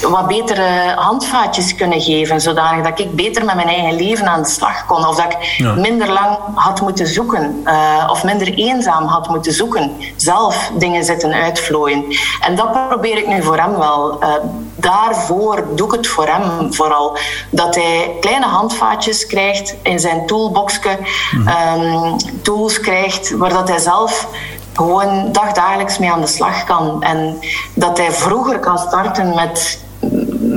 [0.00, 4.48] wat betere handvaatjes kunnen geven, zodanig dat ik beter met mijn eigen leven aan de
[4.48, 5.06] slag kon.
[5.06, 9.96] Of dat ik minder lang had moeten zoeken, uh, of minder eenzaam had moeten zoeken.
[10.16, 12.04] Zelf dingen zitten uitvlooien.
[12.40, 14.22] En dat probeer ik nu voor hem wel.
[14.22, 14.28] Uh,
[14.76, 17.18] daarvoor doe ik het voor hem vooral.
[17.50, 20.98] Dat hij kleine handvaatjes krijgt in zijn toolboxje,
[21.32, 24.28] mm um, tools krijgt waar dat hij zelf
[24.74, 27.02] gewoon dagdagelijks mee aan de slag kan.
[27.02, 27.38] En
[27.74, 29.84] dat hij vroeger kan starten met,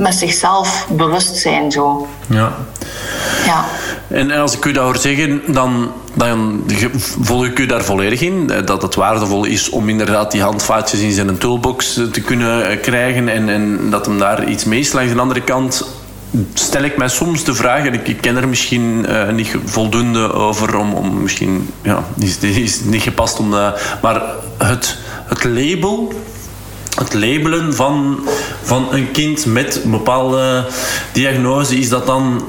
[0.04, 1.72] met zichzelf bewust zijn.
[1.72, 2.08] Zo.
[2.26, 2.52] Ja.
[3.46, 3.64] ja.
[4.08, 6.64] En als ik u dat hoor zeggen, dan, dan
[7.20, 8.46] volg ik u daar volledig in.
[8.64, 13.48] Dat het waardevol is om inderdaad die handvaatjes in zijn toolbox te kunnen krijgen en,
[13.48, 14.92] en dat hem daar iets mee is.
[14.92, 15.84] Langs de andere kant
[16.54, 20.76] stel ik mij soms de vraag, en ik, ken er misschien uh, niet voldoende over,
[20.76, 24.22] om, om misschien, ja, is, is niet gepast om, uh, maar
[24.58, 26.12] het, het label,
[26.98, 28.18] het labelen van,
[28.62, 30.64] van een kind met een bepaalde
[31.12, 32.44] diagnose, is dat dan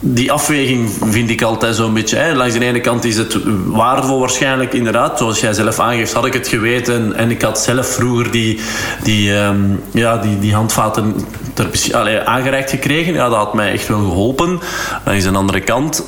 [0.00, 2.16] die afweging vind ik altijd zo'n beetje.
[2.16, 2.34] Hè.
[2.34, 3.36] Langs de ene kant is het
[3.66, 5.18] waardevol waarschijnlijk, inderdaad.
[5.18, 8.60] Zoals jij zelf aangeeft, had ik het geweten en ik had zelf vroeger die,
[9.02, 11.14] die, um, ja, die, die handvaten
[11.54, 13.14] ter, aangereikt gekregen.
[13.14, 14.60] Ja, dat had mij echt wel geholpen.
[15.04, 16.04] Langs de andere kant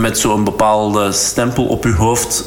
[0.00, 2.44] met zo'n bepaalde stempel op je hoofd.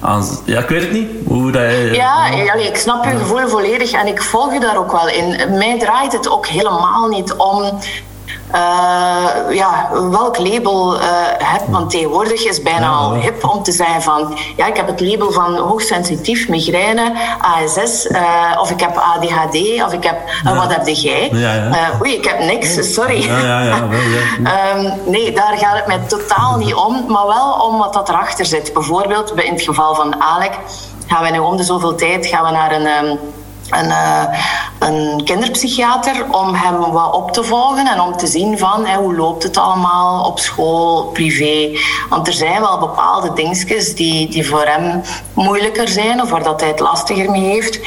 [0.00, 1.08] Aan, ja, ik weet het niet.
[1.26, 5.08] Hoe dat, ja, ik snap je gevoel volledig en ik volg je daar ook wel
[5.08, 5.56] in.
[5.58, 7.78] Mij draait het ook helemaal niet om
[8.54, 11.02] uh, ja, welk label uh,
[11.38, 11.62] heb.
[11.68, 15.32] Want tegenwoordig is bijna al hip om te zeggen van ja, ik heb het label
[15.32, 20.86] van hoogsensitief, migraine, ASS, uh, eh, of ik heb ADHD, of ik heb wat heb
[20.86, 21.30] jij?
[22.00, 23.28] oei, ik heb niks, sorry.
[24.76, 28.46] um, nee, daar gaat het mij totaal niet om, maar wel om wat dat erachter
[28.46, 28.72] zit.
[28.72, 30.52] Bijvoorbeeld in het geval van Alec
[31.06, 32.86] gaan we nu om de zoveel tijd gaan we naar een.
[32.86, 33.18] Um,
[33.70, 34.22] een, uh,
[34.78, 39.42] een kinderpsychiater om hem wat op te volgen en om te zien van hoe loopt
[39.42, 41.78] het allemaal op school, privé.
[42.08, 45.02] Want er zijn wel bepaalde dingetjes die, die voor hem
[45.32, 47.80] moeilijker zijn of waar dat hij het lastiger mee heeft.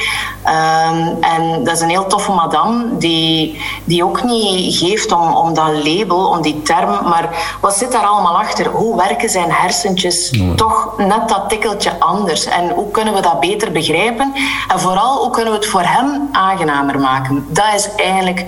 [0.46, 5.54] Um, en dat is een heel toffe madame die, die ook niet geeft om, om
[5.54, 8.66] dat label, om die term, maar wat zit daar allemaal achter?
[8.66, 12.44] Hoe werken zijn hersentjes toch net dat tikkeltje anders?
[12.44, 14.32] En hoe kunnen we dat beter begrijpen?
[14.68, 17.46] En vooral, hoe kunnen we het voor hem aangenamer maken.
[17.48, 18.44] Dat is eigenlijk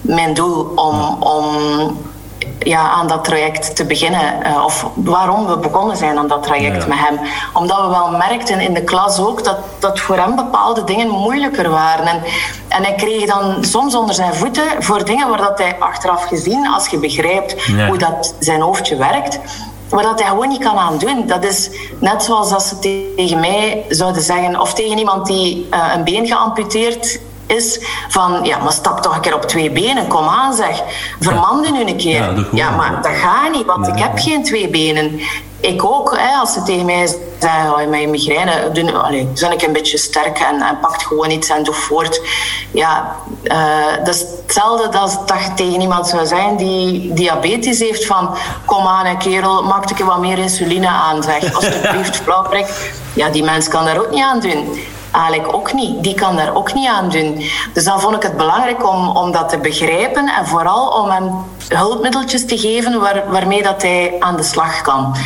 [0.00, 1.46] mijn doel om, om
[2.58, 4.46] ja, aan dat traject te beginnen.
[4.46, 7.18] Uh, of waarom we begonnen zijn aan dat traject met hem.
[7.52, 11.70] Omdat we wel merkten in de klas ook dat, dat voor hem bepaalde dingen moeilijker
[11.70, 12.06] waren.
[12.06, 12.22] En,
[12.68, 16.68] en hij kreeg dan soms onder zijn voeten voor dingen waar dat hij achteraf gezien,
[16.68, 19.38] als je begrijpt hoe dat zijn hoofdje werkt,
[19.90, 21.26] maar dat hij gewoon niet kan aan doen.
[21.26, 22.78] Dat is net zoals als ze
[23.16, 28.58] tegen mij zouden zeggen, of tegen iemand die uh, een been geamputeerd is van, ja,
[28.58, 30.82] maar stap toch een keer op twee benen, kom aan zeg.
[31.20, 32.46] Vermanden nu een keer.
[32.52, 35.20] Ja, maar dat gaat niet, want ik heb geen twee benen.
[35.60, 37.06] Ik ook, hè, als ze tegen mij
[37.38, 41.30] zeggen, oh, mijn migraine, doen, allee, ben ik een beetje sterk en, en pakt gewoon
[41.30, 42.20] iets en doe voort.
[42.70, 48.06] Ja, uh, dat is hetzelfde als dat je tegen iemand zou zijn die diabetes heeft
[48.06, 51.52] van, kom aan hè, kerel, maak ik wat meer insuline aan, zeg.
[51.54, 52.92] Alsjeblieft, flauwprik.
[53.14, 54.78] Ja, die mens kan daar ook niet aan doen.
[55.10, 56.02] Alec ook niet.
[56.02, 57.42] Die kan daar ook niet aan doen.
[57.72, 61.30] Dus dan vond ik het belangrijk om, om dat te begrijpen en vooral om hem
[61.68, 65.16] hulpmiddeltjes te geven waar, waarmee dat hij aan de slag kan.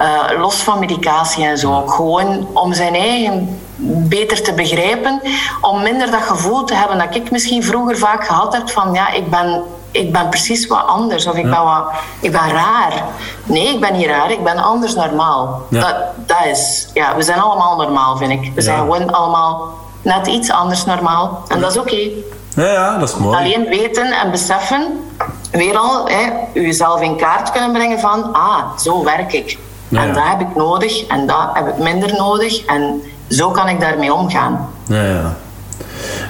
[0.00, 1.86] Uh, los van medicatie en zo.
[1.86, 5.20] Gewoon om zijn eigen beter te begrijpen,
[5.60, 9.10] om minder dat gevoel te hebben dat ik misschien vroeger vaak gehad heb van ja,
[9.10, 9.62] ik ben
[9.92, 11.84] ik ben precies wat anders of ik, ben, wat,
[12.20, 13.04] ik ben raar.
[13.44, 15.62] Nee, ik ben niet raar, ik ben anders normaal.
[15.68, 18.52] Dat, dat is, ja, we zijn allemaal normaal, vind ik.
[18.54, 21.42] We zijn gewoon allemaal net iets anders normaal.
[21.48, 22.08] En dat is oké.
[22.54, 23.36] Ja, ja, dat is mooi.
[23.36, 25.10] Alleen weten en beseffen,
[25.50, 26.30] weer al, hè,
[26.60, 29.58] jezelf in kaart kunnen brengen van, ah, zo werk ik.
[29.90, 32.64] en dat heb ik nodig en dat heb ik minder nodig.
[32.64, 34.68] En zo kan ik daarmee omgaan.
[34.86, 35.36] Ja, ja.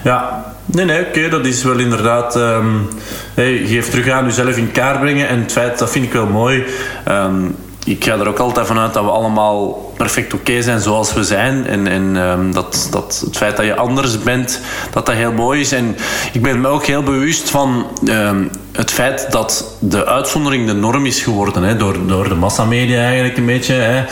[0.05, 2.37] Ja, nee, nee, oké, dat is wel inderdaad...
[2.37, 2.89] Um,
[3.35, 5.29] hey, geef terug aan jezelf in kaart brengen.
[5.29, 6.65] En het feit, dat vind ik wel mooi...
[7.09, 11.25] Um, ik ga er ook altijd vanuit dat we allemaal perfect oké zijn zoals we
[11.25, 11.67] zijn.
[11.67, 14.61] En, en um, dat, dat het feit dat je anders bent,
[14.91, 15.73] dat dat heel mooi is.
[15.73, 15.97] En
[16.33, 17.87] ik ben me ook heel bewust van
[18.73, 21.63] het feit dat de uitzondering de norm is geworden.
[21.63, 23.75] Hè, door, door de massamedia eigenlijk een beetje.
[23.75, 24.05] Hè.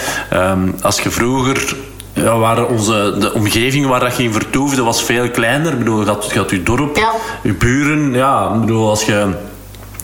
[0.81, 1.77] Als je vroeger
[2.13, 5.73] ja, waar onze, de omgeving waar dat je in vertoefde was veel kleiner.
[5.73, 7.13] Ik bedoel, je had, je had je dorp, ja.
[7.43, 8.13] je buren.
[8.13, 9.29] Ja, ik bedoel, als je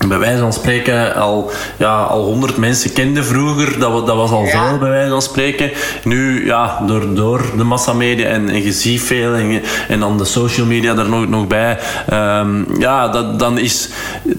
[0.07, 3.79] bij wijze van spreken al, ja, al 100 mensen kenden vroeger.
[3.79, 5.71] Dat, dat was al veel, bij wijze van spreken.
[6.03, 10.25] Nu, ja, door, door de massamedia en, en je ziet veel en, en dan de
[10.25, 11.77] social media er nog, nog bij.
[12.13, 13.89] Um, ja, dat, dan is...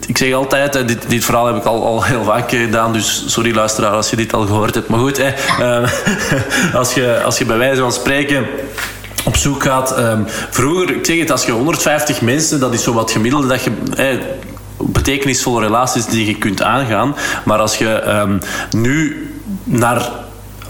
[0.06, 3.54] Ik zeg altijd, dit, dit verhaal heb ik al, al heel vaak gedaan, dus sorry
[3.54, 4.88] luisteraar als je dit al gehoord hebt.
[4.88, 5.28] Maar goed, hè,
[5.76, 5.84] um,
[6.80, 8.46] als, je, als je bij wijze van spreken
[9.24, 9.98] op zoek gaat.
[9.98, 13.62] Um, vroeger, ik zeg het, als je 150 mensen, dat is zo wat gemiddelde dat
[13.64, 13.70] je
[14.79, 17.16] betekenisvolle relaties die je kunt aangaan.
[17.45, 19.26] Maar als je um, nu
[19.64, 20.11] naar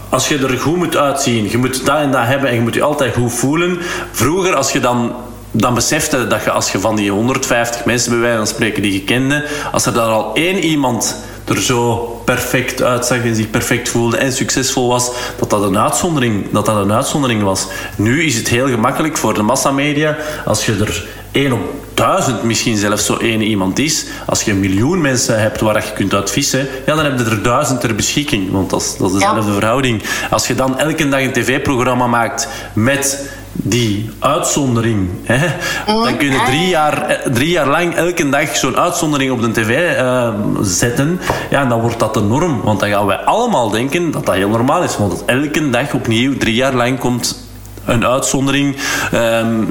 [0.09, 2.73] als je er goed moet uitzien, je moet dat en dat hebben en je moet
[2.73, 3.79] je altijd goed voelen.
[4.11, 5.15] Vroeger, als je dan,
[5.51, 8.93] dan besefte dat je als je van die 150 mensen bij wijze van spreken die
[8.93, 11.95] je kende, als er dan al één iemand er zo
[12.25, 16.75] perfect uitzag en zich perfect voelde en succesvol was, dat dat een uitzondering, dat dat
[16.75, 17.67] een uitzondering was.
[17.95, 21.59] Nu is het heel gemakkelijk voor de massamedia als je er één op
[21.93, 24.05] duizend misschien zelfs zo één iemand is.
[24.25, 27.43] Als je een miljoen mensen hebt waar je kunt uitvissen, ja, dan heb je er
[27.43, 28.51] duizend ter beschikking.
[28.51, 30.03] Want dat is, dat is dezelfde verhouding.
[30.29, 35.09] Als je dan elke dag een tv-programma maakt met die uitzondering.
[35.23, 35.47] Hè?
[35.85, 39.51] Dan kun je drie jaar, eh, drie jaar lang elke dag zo'n uitzondering op de
[39.51, 40.29] tv uh,
[40.61, 41.19] zetten.
[41.49, 42.61] Ja, en dan wordt dat de norm.
[42.61, 44.97] Want dan gaan wij allemaal denken dat dat heel normaal is.
[44.97, 47.47] Want elke dag opnieuw, drie jaar lang, komt
[47.85, 48.75] een uitzondering.
[49.13, 49.69] Um,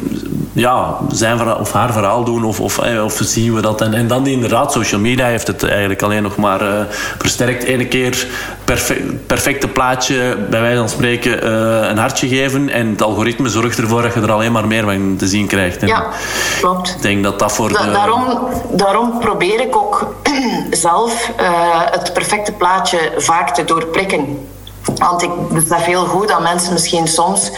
[0.59, 3.81] ja, zijn verhaal, of haar verhaal doen of, of, eh, of zien we dat.
[3.81, 6.81] En, en dan inderdaad, social media heeft het eigenlijk alleen nog maar uh,
[7.19, 7.65] versterkt.
[7.65, 8.27] Ene keer
[8.65, 12.71] perfect, perfecte plaatje, bij wijze van spreken, uh, een hartje geven.
[12.71, 15.77] En het algoritme zorgt ervoor dat je er alleen maar meer van te zien krijgt.
[15.77, 16.07] En ja,
[16.61, 16.89] klopt.
[16.89, 17.91] Ik denk dat dat voor da de...
[17.91, 18.39] daarom,
[18.71, 20.15] daarom probeer ik ook
[20.71, 24.47] zelf uh, het perfecte plaatje vaak te doorprikken.
[24.97, 27.51] Want ik besef heel goed dat mensen misschien soms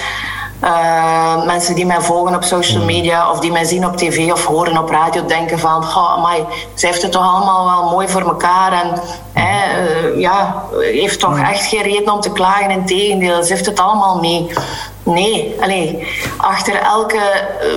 [0.65, 4.45] uh, mensen die mij volgen op social media of die mij zien op tv of
[4.45, 6.45] horen op radio denken van, oh, amai,
[6.75, 9.01] ze heeft het toch allemaal wel mooi voor elkaar en
[9.33, 12.71] hè, uh, ja, heeft toch echt geen reden om te klagen.
[12.71, 14.51] Integendeel, ze heeft het allemaal mee.
[15.03, 17.21] Nee, alleen achter elke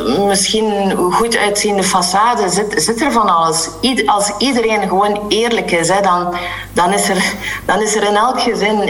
[0.08, 3.70] uh, misschien goed uitziende façade zit, zit er van alles.
[3.82, 6.36] Ied, als iedereen gewoon eerlijk is, hè, dan,
[6.74, 7.24] dan, is er,
[7.66, 8.82] dan is er in elk gezin,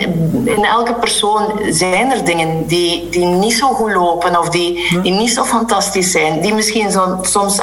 [0.46, 5.14] in elke persoon, zijn er dingen die, die niet zo goed lopen of die, die
[5.14, 6.42] niet zo fantastisch zijn.
[6.42, 7.60] Die misschien zo, soms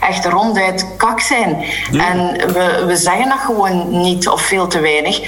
[0.00, 1.64] echt ronduit kak zijn.
[1.92, 5.20] En we, we zeggen dat gewoon niet of veel te weinig.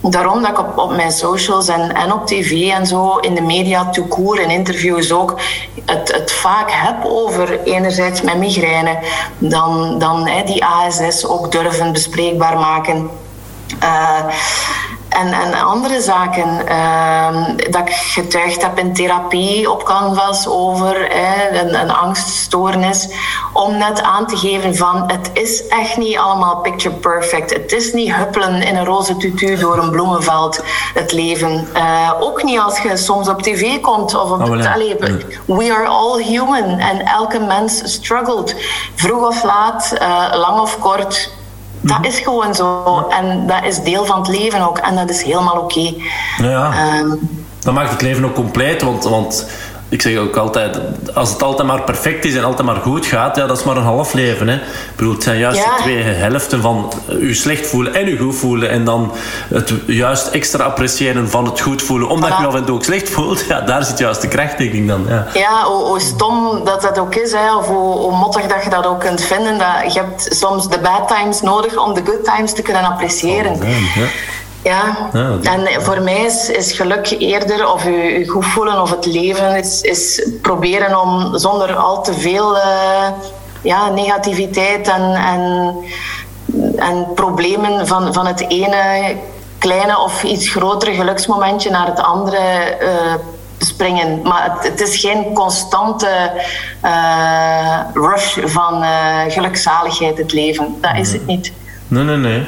[0.00, 3.90] Daarom dat ik op, mijn socials en, en op tv en zo, in de media,
[3.90, 5.40] toekoer en interviews ook,
[5.84, 8.98] het, het vaak heb over enerzijds mijn migraine,
[9.38, 13.10] dan, dan hè, die ASS ook durven bespreekbaar maken.
[13.82, 14.24] Uh,
[15.08, 16.48] en, en andere zaken.
[16.68, 21.16] Uh, dat ik getuigd heb in therapie op Canvas over
[21.56, 23.08] een, een, angststoornis.
[23.52, 27.52] Om net aan te geven van het is echt niet allemaal picture perfect.
[27.52, 30.62] Het is niet huppelen in een roze tutu door een bloemenveld
[30.94, 31.68] het leven.
[31.76, 35.22] Uh, ook niet als je soms op tv komt of op oh, het leven.
[35.44, 38.54] We are all human en elke mens struggelt.
[38.94, 41.36] Vroeg of laat, uh, lang of kort
[41.88, 43.06] dat is gewoon zo.
[43.08, 44.78] En dat is deel van het leven ook.
[44.78, 45.78] En dat is helemaal oké.
[45.78, 45.96] Okay.
[46.38, 46.98] Ja.
[46.98, 48.82] Um, dat maakt het leven ook compleet.
[48.82, 49.46] Want, want
[49.88, 50.78] ik zeg ook altijd,
[51.14, 53.76] als het altijd maar perfect is en altijd maar goed gaat, ja, dat is maar
[53.76, 54.48] een half leven.
[54.48, 54.54] Hè.
[54.54, 55.76] Ik bedoel, het zijn juist Ja.
[55.76, 58.70] de twee helften van u slecht voelen en u goed voelen.
[58.70, 59.12] En dan
[59.48, 62.36] het juist extra appreciëren van het goed voelen, omdat Voilà.
[62.36, 63.44] je je af en toe ook slecht voelt.
[63.48, 65.04] Ja, daar zit juist de kracht, denk ik dan.
[65.08, 65.26] Ja.
[65.34, 68.70] Ja, hoe, hoe stom dat dat ook is, hè, of hoe, hoe mottig dat je
[68.70, 69.58] dat ook kunt vinden.
[69.58, 73.56] Dat, je hebt soms de bad times nodig om de good times te kunnen appreciëren.
[73.56, 74.06] Ja,
[74.62, 78.90] Ja, dat- en voor mij is, is geluk eerder, of je, je goed voelen of
[78.90, 83.08] het leven, is, is proberen om zonder al te veel eh,
[83.62, 85.74] ja, negativiteit en, en,
[86.76, 89.16] en problemen van, van het ene
[89.58, 93.14] kleine of iets grotere geluksmomentje naar het andere eh,
[93.58, 94.20] springen.
[94.22, 96.08] Maar het, het is geen constante
[96.80, 100.76] eh, rush van eh, gelukzaligheid, het leven.
[100.80, 101.52] Dat is het niet.
[101.88, 102.44] Nee, nee, nee.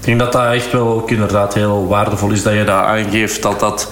[0.00, 3.42] Ik denk dat dat echt wel ook inderdaad heel waardevol is dat je dat aangeeft.
[3.42, 3.90] Dat dat,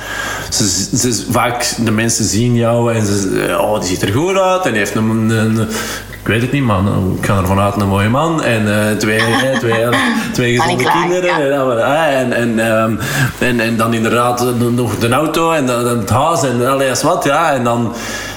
[0.51, 4.67] ze, ze, vaak de mensen zien jou en ze oh, die ziet er goed uit
[4.67, 5.69] en heeft een, een- een-
[6.23, 7.17] ik weet het niet, man.
[7.21, 9.85] Ik ga ervan uit een mooie man en eh, twee, eh, twee,
[10.33, 11.25] twee Kan gezonde kinderen.
[11.25, 11.39] ja.
[11.41, 12.95] En, dan, eh, en, en, ehm,
[13.39, 17.25] en, en dan inderdaad eh, nog de auto en dan het huis en alles wat.
[17.25, 17.93] Ja, en dan,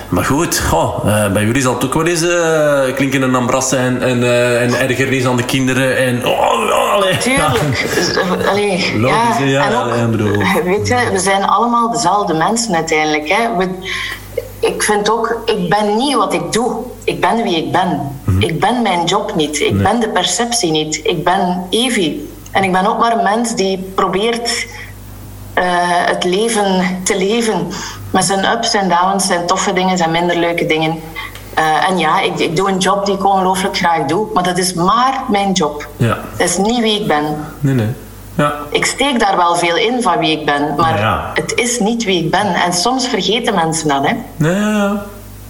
[0.09, 3.69] maar goed, goh, eh, bij jullie zal het ook wel eens eh, klinken een ambras
[3.69, 5.97] zijn en, eh en ergernis aan de kinderen.
[5.97, 7.17] En, oh, oh, allee.
[7.17, 7.59] Tuurlijk.
[8.49, 10.37] Allee, Logisch, hè, ja, En ook, ja, bedoel.
[10.63, 13.29] Weet je, we zijn allemaal dezelfde mensen uiteindelijk.
[13.29, 13.57] Hè.
[13.57, 13.67] We,
[14.59, 16.75] ik vind ook, ik ben niet wat ik doe.
[17.03, 18.17] Ik ben wie ik ben.
[18.23, 18.41] Mhm.
[18.41, 19.59] Ik ben mijn job niet.
[19.59, 20.99] Ik ben de perceptie niet.
[21.03, 22.29] Ik ben Evie.
[22.51, 24.67] En ik ben ook maar een mens die probeert
[26.05, 27.67] het leven te leven.
[28.11, 30.99] Met zijn ups en downs, zijn toffe dingen, zijn minder leuke dingen.
[31.53, 34.57] Eh, en ja, ik, ik doe een job die ik ongelooflijk graag doe, maar dat
[34.57, 35.87] is maar mijn job.
[35.97, 36.17] Ja.
[36.37, 37.23] Dat is niet wie ik ben.
[37.59, 37.87] Nee, nee.
[38.35, 38.53] Ja.
[38.69, 41.31] Ik steek daar wel veel in van wie ik ben, maar Ja, ja.
[41.33, 42.53] het is niet wie ik ben.
[42.53, 44.13] En soms vergeten mensen dat, hè.
[44.35, 44.97] Nee,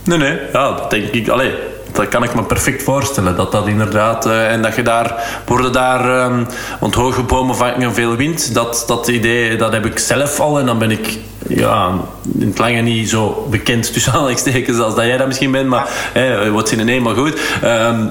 [0.04, 0.40] nee, nee.
[0.54, 1.30] Ja, dat denk ik.
[1.30, 1.54] Allee,
[1.92, 3.36] dat kan ik me perfect voorstellen.
[3.36, 4.26] Dat dat inderdaad...
[4.26, 5.24] eh, en dat je daar...
[5.46, 6.20] Worden daar...
[6.20, 6.44] ehm,
[6.80, 8.54] want hoge bomen vangen veel wind.
[8.54, 10.60] Dat, dat idee, dat heb ik zelf al.
[10.60, 11.18] En dan ben ik...
[11.48, 11.92] Ja,
[12.40, 15.68] in het lange niet zo bekend tussen aanhalingstekens als dat jij dat misschien bent.
[15.68, 17.40] Maar eh, wat in één, maar goed.
[17.62, 18.06] Ehm,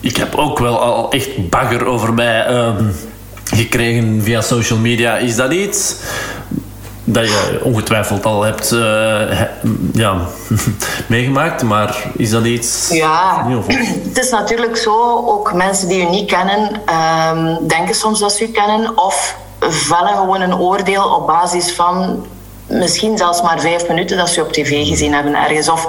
[0.00, 2.84] ik heb ook wel al echt bagger over mij ehm,
[3.54, 5.16] gekregen via social media.
[5.16, 5.96] Is dat iets
[7.04, 8.78] dat je ongetwijfeld al hebt eh,
[9.28, 9.48] he-
[9.92, 10.16] ja,
[11.06, 12.88] meegemaakt, maar is dat iets...
[12.92, 13.46] Ja,
[14.04, 18.44] het is natuurlijk zo, ook mensen die u niet kennen, ehm, denken soms dat ze
[18.48, 22.26] u kennen of vellen gewoon een oordeel op basis van
[22.66, 25.88] misschien zelfs maar vijf minuten dat ze u op tv gezien hebben ergens of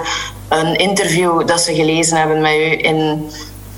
[0.49, 3.29] een interview dat ze gelezen hebben met u in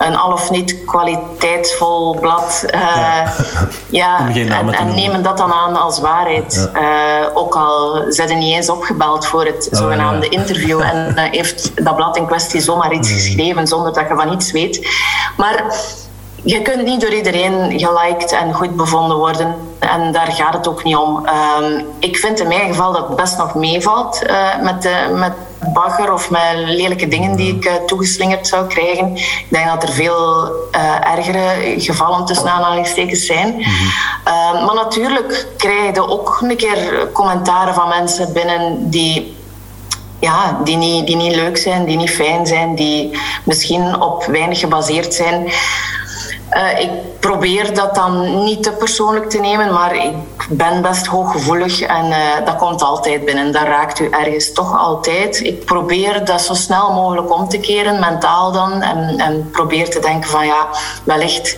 [0.08, 2.64] een al of niet kwaliteitsvol blad.
[2.68, 3.30] eh,
[3.89, 4.30] ja,
[4.72, 6.70] en, nemen dat dan aan als waarheid.
[6.74, 6.84] Eh,
[7.34, 10.38] ook al zijn er niet eens opgebeld voor het Oh, zogenaamde ja.
[10.38, 14.34] interview en eh, heeft dat blad in kwestie zomaar iets geschreven zonder dat je van
[14.34, 14.88] iets weet.
[15.38, 15.64] Maar
[16.43, 19.55] je kunt niet door iedereen geliked en goed bevonden worden.
[19.80, 21.26] En daar gaat het ook niet om.
[21.26, 24.22] Ehm, ik vind in mijn geval dat het best nog meevalt
[24.62, 25.34] met, de, met
[25.74, 29.16] bagger of met lelijke dingen die ik eh, toegeslingerd zou krijgen.
[29.16, 33.53] Ik denk dat er veel eh, ergere gevallen tussen aanhalingstekens zijn.
[34.24, 39.36] Ehm, maar natuurlijk krijg je ook een keer commentaren van mensen binnen die
[40.20, 44.60] ja, die, niet, die niet leuk zijn, die niet fijn zijn, die misschien op weinig
[44.60, 45.51] gebaseerd zijn.
[46.50, 46.89] Eh, ik
[47.20, 50.16] probeer dat dan niet te persoonlijk te nemen, maar ik
[50.50, 53.52] ben best hooggevoelig en eh, dat komt altijd binnen.
[53.52, 55.39] Dat raakt u ergens toch altijd.
[55.39, 60.00] Ik probeer dat zo snel mogelijk om te keren, mentaal dan, en, en probeer te
[60.00, 60.68] denken van ja,
[61.04, 61.58] wellicht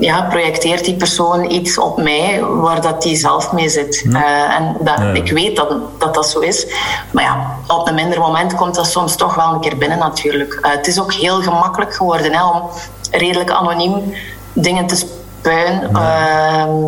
[0.00, 4.04] ja, projecteert die persoon iets op mij waar dat die zelf mee zit.
[4.12, 5.12] Eh, en dat, Ja.
[5.12, 6.66] ik weet dat, dat dat zo is.
[7.10, 10.58] Maar ja, op een minder moment komt dat soms toch wel een keer binnen natuurlijk.
[10.62, 12.62] Het is ook heel gemakkelijk geworden hè, om
[13.10, 14.14] redelijk anoniem
[14.52, 15.82] dingen te spuien.
[15.82, 16.82] Ehm,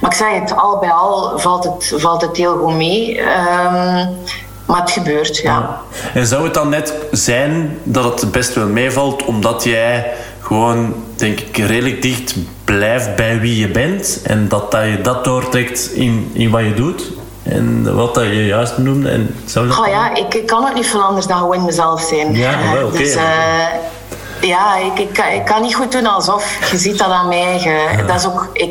[0.00, 3.20] maar ik zeg het, al bij al valt het, valt het heel goed mee.
[3.20, 4.06] Ehm,
[4.66, 5.80] maar het gebeurt, ja.
[6.14, 11.40] En zou het dan net zijn dat het best wel meevalt, omdat jij gewoon, denk
[11.40, 16.30] ik, redelijk dicht blijft bij wie je bent en dat, dat je dat doortrekt in,
[16.32, 17.10] in wat je doet?
[17.42, 19.08] En wat dat je juist noemde.
[19.08, 22.00] En zou dat Oh ja, ik, ik kan ook niet veel anders dan gewoon mezelf
[22.00, 22.34] zijn.
[22.34, 22.98] Ja, wel, oké.
[22.98, 23.22] Dus eh,
[24.40, 26.70] ja, ik, ik, kan- ik kan niet goed doen alsof.
[26.70, 27.58] Je ziet dat aan mij.
[27.60, 28.70] Je- dat is ook, ik,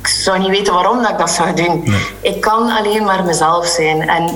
[0.00, 1.94] ik zou niet weten waarom dat ik dat zou doen.
[2.20, 4.08] Ik kan alleen maar mezelf zijn.
[4.08, 4.28] En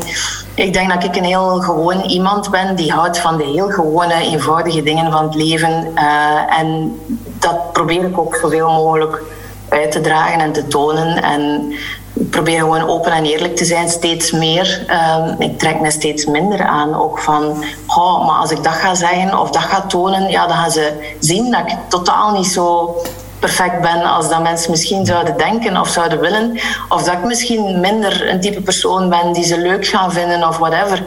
[0.55, 4.15] ik denk dat ik een heel gewoon iemand ben die houdt van de heel gewone,
[4.15, 5.91] eenvoudige dingen van het leven.
[5.95, 6.99] Eh, en
[7.39, 9.23] dat probeer ik ook zoveel mogelijk
[9.69, 11.23] uit te dragen en te tonen.
[11.23, 11.73] En
[12.19, 14.85] ik probeer gewoon open en eerlijk te zijn, steeds meer.
[14.87, 16.95] Ehm, ik trek me steeds minder aan.
[16.95, 20.57] Ook van, oh, maar als ik dat ga zeggen of dat ga tonen, ja, dan
[20.57, 22.97] gaan ze zien dat ik totaal niet zo
[23.39, 26.61] perfect ben als dat mensen misschien zouden denken of zouden willen.
[26.89, 30.59] Of dat ik misschien minder een type persoon ben die ze leuk gaan vinden of
[30.59, 31.03] whatever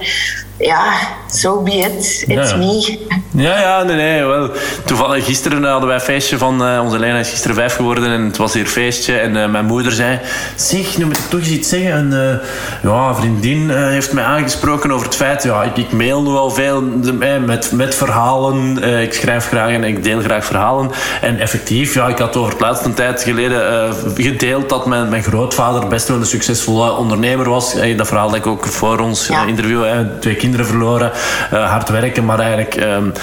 [0.62, 0.94] ja,
[1.28, 2.24] so be it.
[2.28, 3.00] It's me.
[3.32, 4.24] Ja, ja, nee, nee.
[4.26, 4.50] Wel.
[4.86, 6.68] Toevallig gisteren hadden wij een feestje van...
[6.68, 9.18] Uh, onze Lena is gisteren vijf geworden en het was hier feestje.
[9.18, 10.20] En uh, mijn moeder zei...
[10.56, 11.92] Zeg, nu moet ik toch eens iets zeggen.
[11.92, 15.44] En, uh, ja, een vriendin heeft mij aangesproken over het feit...
[15.44, 16.82] Ja, ik, ik mail nu al veel
[17.46, 18.84] met, met verhalen.
[19.02, 20.92] ik schrijf graag en ik deel graag verhalen.
[21.22, 24.70] En effectief, ja, ik had over het laatste tijd geleden gedeeld...
[24.70, 27.76] dat mijn, mijn grootvader best wel een succesvolle ondernemer was.
[27.98, 29.46] dat verhaal dat ik ook voor ons ja.
[29.46, 29.84] interview...
[30.20, 31.12] twee kinderen verloren,
[31.54, 33.14] uh, hard werken, maar eigenlijk um,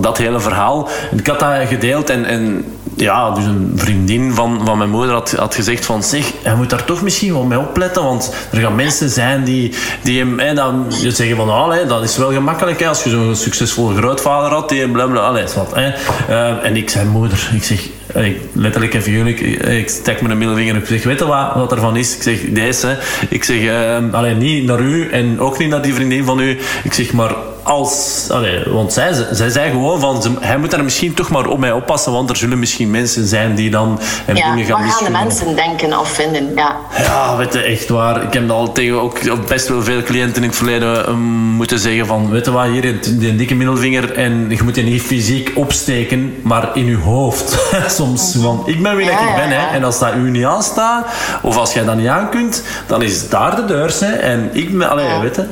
[0.00, 0.88] dat hele verhaal.
[1.16, 2.64] ik had dat gedeeld en, en
[2.96, 6.70] ja, dus een vriendin van, van mijn moeder had, had gezegd van zeg, hij moet
[6.70, 10.86] daar toch misschien wel mee opletten, want er gaan mensen zijn die, die hem dan
[10.88, 14.88] zeggen van oh, hè, dat is wel gemakkelijk als je zo'n succesvolle grootvader had, die
[14.88, 15.72] blablabla, alles wat.
[15.76, 20.76] Uh, en ik zei moeder, ik zeg, ik, letterlijk en figuurlijk, ik, stek een middelvinger
[20.76, 20.80] op.
[20.80, 22.16] Ik zeg, weet je wat, wat ervan is?
[22.16, 22.98] Ik zeg, deze.
[23.28, 26.58] Ik zeg, uh, alleen niet naar u en ook niet naar die vriendin van u.
[26.84, 27.34] Ik zeg, maar
[27.68, 28.26] als...
[28.30, 30.36] Allee, want zij, zij zei gewoon van...
[30.40, 33.54] hij moet daar misschien toch maar op mij oppassen, want er zullen misschien mensen zijn
[33.54, 33.98] die dan...
[34.02, 36.54] Hem ja, dingen gaan wat gaan de mensen denken of vinden?
[36.54, 38.22] Ja, ja weet je, echt waar.
[38.22, 42.06] Ik heb al tegen ook best wel veel cliënten in het verleden ehm, moeten zeggen
[42.06, 42.30] van...
[42.30, 46.70] Weet je wat, hier, die dikke middelvinger en je moet je niet fysiek opsteken, maar
[46.74, 47.58] in je hoofd.
[47.96, 49.76] Soms, want ik ben wie ik ben, hè.
[49.76, 51.06] En als dat u niet aanstaat,
[51.42, 54.12] of als jij dat niet aan kunt, dan is daar de deur, hè.
[54.12, 54.90] En ik ben...
[54.90, 55.46] Allee, weet je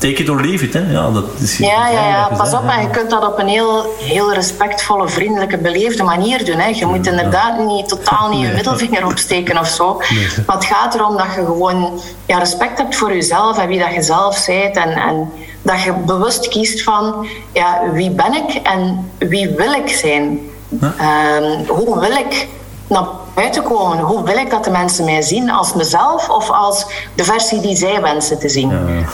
[0.00, 0.74] take it or leave it.
[0.74, 0.80] Hè.
[0.90, 2.68] Ja, dat is ja, ja, ja, pas op.
[2.68, 6.58] En je kunt dat op een heel, heel respectvolle, vriendelijke, beleefde manier doen.
[6.58, 6.66] Hè.
[6.66, 10.02] Je moet inderdaad niet, totaal niet je middelvinger opsteken of zo.
[10.46, 13.94] Maar het gaat erom dat je gewoon ja, respect hebt voor jezelf en wie dat
[13.94, 14.76] je zelf bent.
[14.76, 15.30] En, en
[15.62, 20.40] dat je bewust kiest van ja, wie ben ik en wie wil ik zijn.
[20.82, 22.48] Um, hoe wil ik
[22.86, 23.98] naar buiten komen?
[23.98, 25.50] Hoe wil ik dat de mensen mij zien?
[25.50, 28.68] Als mezelf of als de versie die zij wensen te zien?
[28.68, 29.04] Ja.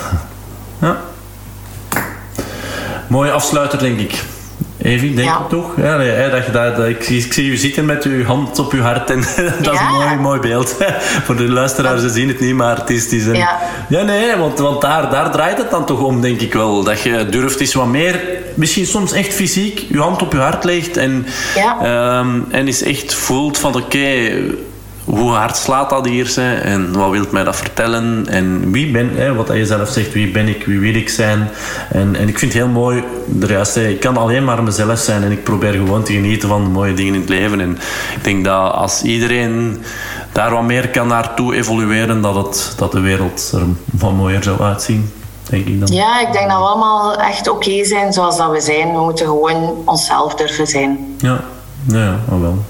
[0.81, 0.97] Ja.
[3.09, 4.23] Mooie afsluiter, denk ik.
[4.83, 5.77] Evie, denk ik toch?
[5.77, 8.81] Ja, nee, dat je dat, ik, ik, zie je zitten met je hand op je
[8.81, 9.21] hart en
[9.63, 10.77] dat is een mooi, mooi beeld.
[11.25, 13.35] Voor de luisteraars, ze zien het niet, maar het is, het is een...
[13.35, 13.59] Ja,
[13.89, 16.85] ja nee, want, want daar, daar draait het dan toch om, denk ik wel.
[16.85, 18.21] Dat je durft eens wat meer,
[18.55, 21.27] misschien soms echt fysiek, je hand op je hart legt en,
[21.85, 24.31] um, en is echt voelt van oké
[25.07, 26.33] hoe hard slaat dat hier?
[26.35, 26.55] Hè?
[26.55, 28.27] En wat wil mij dat vertellen?
[28.29, 31.49] En wie ben hè, wat je zelf zegt, wie ben ik, wie wil ik zijn?
[31.91, 35.23] En, en ik vind het heel mooi, de juist, ik kan alleen maar mezelf zijn
[35.23, 37.61] en ik probeer gewoon te genieten van de mooie dingen in het leven.
[37.61, 37.79] En
[38.17, 39.83] ik denk dat als iedereen
[40.33, 44.61] daar wat meer kan naartoe evolueren, dat, het, dat de wereld er wat mooier zou
[44.61, 45.13] uitzien.
[45.51, 45.97] Denk ik dan.
[45.97, 48.93] Ja, ik denk dat we allemaal echt oké zijn zoals dat we zijn.
[48.93, 51.17] We moeten gewoon onszelf durven zijn.
[51.19, 51.41] Ja,
[51.87, 52.65] ja, wel.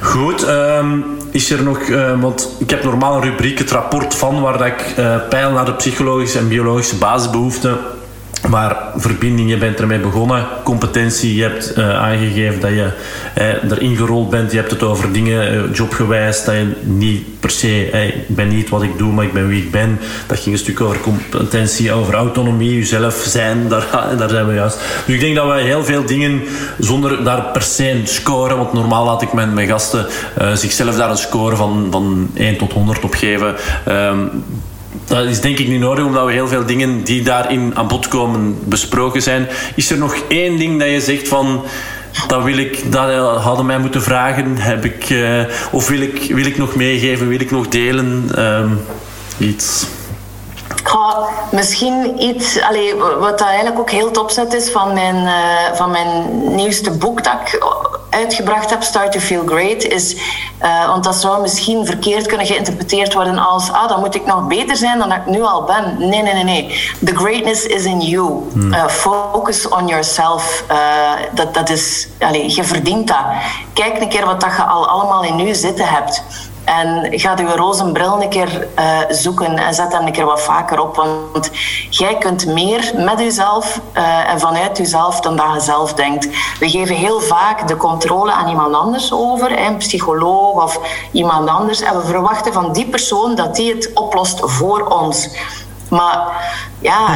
[0.00, 4.40] Goed, um, is er nog, uh, want ik heb normaal een rubriek, het rapport van,
[4.40, 7.78] waar dat ik uh, peil naar de psychologische en biologische basisbehoeften
[8.48, 10.46] maar verbinding, je bent ermee begonnen.
[10.62, 12.90] Competentie, je hebt uh, aangegeven dat je
[13.38, 14.50] uh, erin gerold bent.
[14.50, 18.68] Je hebt het over dingen, uh, jobgewijs, dat je niet per se, ik ben niet
[18.68, 19.98] wat ik doe, maar ik ben wie ik ben.
[20.26, 23.68] Dat ging een stuk over competentie, over autonomie, jezelf zijn.
[23.68, 23.86] Daar,
[24.18, 24.78] daar zijn we juist.
[25.06, 26.42] Dus ik denk dat we heel veel dingen,
[26.78, 30.06] zonder daar per se een score, want normaal laat ik mijn, gasten
[30.54, 33.54] zichzelf daar een score van, van 1 tot 100 op geven.
[33.84, 34.18] Ehm,
[35.10, 38.08] dat is denk ik niet nodig, omdat we heel veel dingen die daarin aan bod
[38.08, 39.48] komen besproken zijn.
[39.74, 41.64] Is er nog één ding dat je zegt van...
[42.26, 44.56] Dat, wil ik, dat hadden mij moeten vragen.
[44.56, 47.28] Heb ik, uh, of wil ik, wil ik nog meegeven?
[47.28, 48.30] Wil ik nog delen?
[48.38, 48.80] Um,
[49.38, 49.86] iets.
[50.82, 56.30] Goh, misschien iets, allee, wat eigenlijk ook heel topzet is van mijn, uh, van mijn
[56.54, 57.58] nieuwste boek dat ik
[58.10, 60.14] uitgebracht heb, Start to Feel Great, is,
[60.62, 64.46] uh, want dat zou misschien verkeerd kunnen geïnterpreteerd worden als, ah, dan moet ik nog
[64.46, 65.96] beter zijn dan ik nu al ben.
[65.98, 66.94] Nee, nee, nee, nee.
[67.04, 68.42] The greatness is in you.
[68.52, 68.72] Hmm.
[68.72, 70.64] Uh, focus on yourself.
[71.34, 73.24] dat, dat is, allee, je verdient dat.
[73.72, 76.22] Kijk een keer wat dat je al allemaal in je zitten hebt.
[76.64, 80.40] En ga je roze bril een keer uh, zoeken en zet hem een keer wat
[80.40, 80.96] vaker op.
[80.96, 81.50] Want
[81.90, 86.28] jij kunt meer met jezelf uh, en vanuit jezelf dan dat je zelf denkt.
[86.58, 90.80] We geven heel vaak de controle aan iemand anders over, een psycholoog of
[91.12, 91.80] iemand anders.
[91.80, 95.28] En we verwachten van die persoon dat die het oplost voor ons.
[95.90, 96.18] Maar
[96.78, 97.06] ja,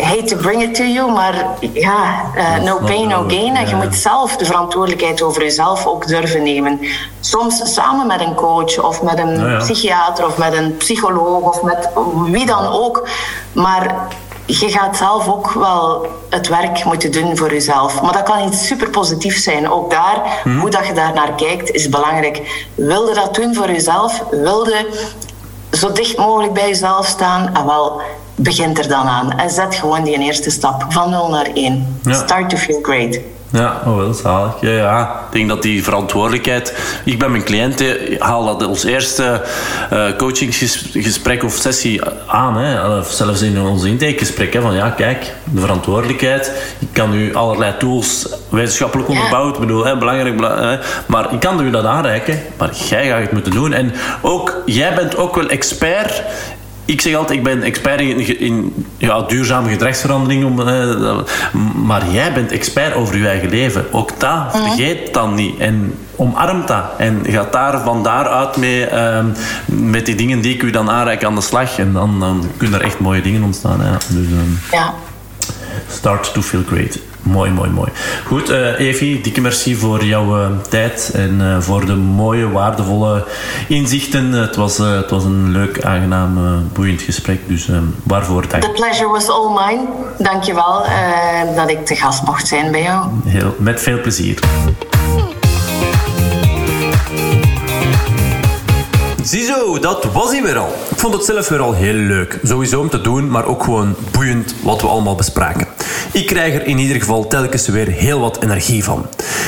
[0.00, 3.56] hate to bring it to you, maar ja, uh, no pain, no gain.
[3.56, 6.80] En je moet zelf de verantwoordelijkheid over jezelf ook durven nemen.
[7.20, 11.88] Soms samen met een coach of met een psychiater of met een psycholoog of met
[12.30, 13.08] wie dan ook.
[13.52, 14.08] Maar
[14.46, 18.02] je gaat zelf ook wel het werk moeten doen voor jezelf.
[18.02, 19.70] Maar dat kan iets super positiefs zijn.
[19.70, 20.60] Ook daar, hmm.
[20.60, 22.66] hoe dat je daar naar kijkt, is belangrijk.
[22.74, 24.22] Wilde dat doen voor jezelf?
[24.30, 24.86] Wilde
[25.72, 27.54] zo dicht mogelijk bij jezelf staan?
[27.54, 28.00] En wel,
[28.34, 29.32] begint er dan aan.
[29.32, 32.00] En zet gewoon die eerste stap van 0 naar 1.
[32.06, 33.18] Start to feel great.
[33.52, 34.52] Ja, oh wel, zalig.
[34.60, 35.20] Ja, ja.
[35.26, 36.78] Ik denk dat die verantwoordelijkheid...
[37.04, 39.42] Ik ben mijn cliënten, haal dat als eerste
[39.92, 42.56] uh, coachingsgesprek of sessie aan.
[42.56, 43.02] Hè.
[43.02, 44.52] Zelfs in ons intakegesprek.
[44.52, 44.60] Hè.
[44.60, 46.52] Van ja, kijk, de verantwoordelijkheid.
[46.78, 49.54] Ik kan u allerlei tools wetenschappelijk onderbouwd.
[49.54, 49.60] Ja.
[49.60, 50.40] bedoel, hè, belangrijk.
[50.40, 50.78] Hè.
[51.06, 52.42] Maar ik kan u dat aanreiken.
[52.58, 53.72] Maar jij gaat het moeten doen.
[53.72, 56.22] En ook, jij bent ook wel expert
[56.92, 60.44] ik zeg altijd, ik ben expert in, in ja, duurzame gedragsverandering.
[60.44, 61.18] Om, eh,
[61.84, 63.92] maar jij bent expert over je eigen leven.
[63.92, 64.64] Ook dat, mhm.
[64.64, 65.58] vergeet dan niet.
[65.58, 66.84] En omarmt dat.
[66.98, 69.26] En gaat daar van daaruit mee ehm,
[69.66, 71.78] met die dingen die ik u dan aanreik aan de slag.
[71.78, 73.80] En dan, dan kunnen er echt mooie dingen ontstaan.
[73.82, 73.98] Ja.
[74.08, 74.26] Dus,
[74.70, 74.94] ja.
[75.88, 76.98] Start to feel great.
[77.22, 77.88] Mooi, mooi, mooi.
[78.26, 83.24] Goed, uh, Evie, dikke merci voor jouw uh, tijd en uh, voor de mooie, waardevolle
[83.68, 84.32] inzichten.
[84.32, 87.40] Het was, het was een leuk, aangenaam, boeiend gesprek.
[87.48, 87.68] Dus
[88.02, 88.62] waarvoor dank.
[88.62, 89.86] The pleasure was all mine.
[90.18, 90.84] Dankjewel
[91.56, 93.06] dat ik te gast mocht zijn bij jou.
[93.26, 94.38] Heel, met veel plezier.
[99.32, 100.74] Ziezo, dat was hij weer al.
[100.90, 102.38] Ik vond het zelf weer al heel leuk.
[102.42, 105.66] Sowieso om te doen, maar ook gewoon boeiend wat we allemaal bespraken.
[106.12, 109.06] Ik krijg er in ieder geval telkens weer heel wat energie van.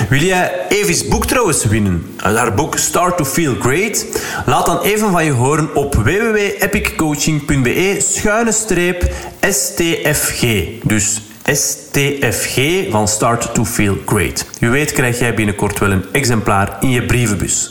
[0.08, 2.14] Wil jij Evi's boek trouwens winnen?
[2.16, 4.06] Haar boek Start to Feel Great?
[4.46, 10.42] Laat dan even van je horen op www.epiccoaching.be schuine streep STFG.
[10.82, 11.20] Dus
[11.52, 14.46] STFG van Start to Feel Great.
[14.58, 17.70] Wie weet krijg jij binnenkort wel een exemplaar in je brievenbus.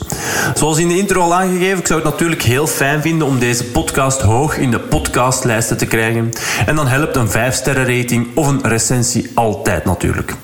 [0.54, 3.64] Zoals in de intro al aangegeven, ik zou het natuurlijk heel fijn vinden om deze
[3.64, 6.32] podcast hoog in de podcastlijsten te krijgen.
[6.66, 10.34] En dan helpt een 5-sterren rating of een recensie altijd natuurlijk.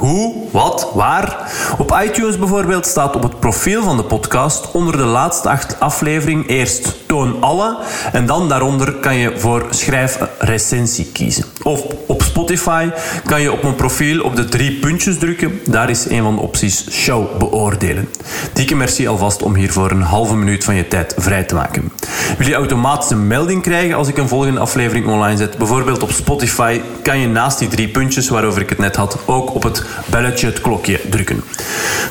[0.00, 1.52] Hoe, wat, waar?
[1.78, 6.46] Op iTunes bijvoorbeeld staat op het profiel van de podcast onder de laatste acht afleveringen
[6.46, 7.78] eerst toon alle
[8.12, 11.44] en dan daaronder kan je voor schrijf recensie kiezen.
[11.62, 12.88] Of op Spotify
[13.24, 15.60] kan je op mijn profiel op de drie puntjes drukken.
[15.66, 18.08] Daar is een van de opties show beoordelen.
[18.52, 21.92] Dikke merci alvast om hiervoor een halve minuut van je tijd vrij te maken.
[22.38, 25.58] Wil je automatisch een melding krijgen als ik een volgende aflevering online zet?
[25.58, 29.54] Bijvoorbeeld op Spotify kan je naast die drie puntjes waarover ik het net had ook
[29.54, 31.42] op het belletje, het klokje drukken.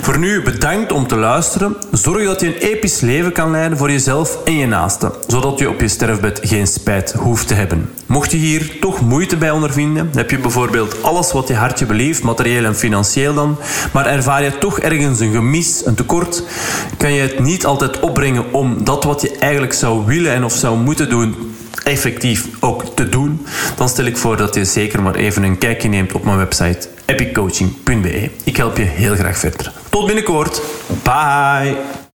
[0.01, 1.75] Voor nu bedankt om te luisteren.
[1.91, 5.69] Zorg dat je een episch leven kan leiden voor jezelf en je naasten, zodat je
[5.69, 7.89] op je sterfbed geen spijt hoeft te hebben.
[8.05, 12.23] Mocht je hier toch moeite bij ondervinden, heb je bijvoorbeeld alles wat je hartje belieft,
[12.23, 13.57] materieel en financieel dan,
[13.93, 16.43] maar ervaar je toch ergens een gemis, een tekort,
[16.97, 20.53] kan je het niet altijd opbrengen om dat wat je eigenlijk zou willen en of
[20.53, 21.36] zou moeten doen
[21.84, 23.45] effectief ook te doen,
[23.76, 26.88] dan stel ik voor dat je zeker maar even een kijkje neemt op mijn website
[27.05, 28.30] epiccoaching.be.
[28.43, 29.72] Ik help je heel graag verder.
[29.89, 30.61] Tot binnenkort.
[31.03, 32.07] Bye.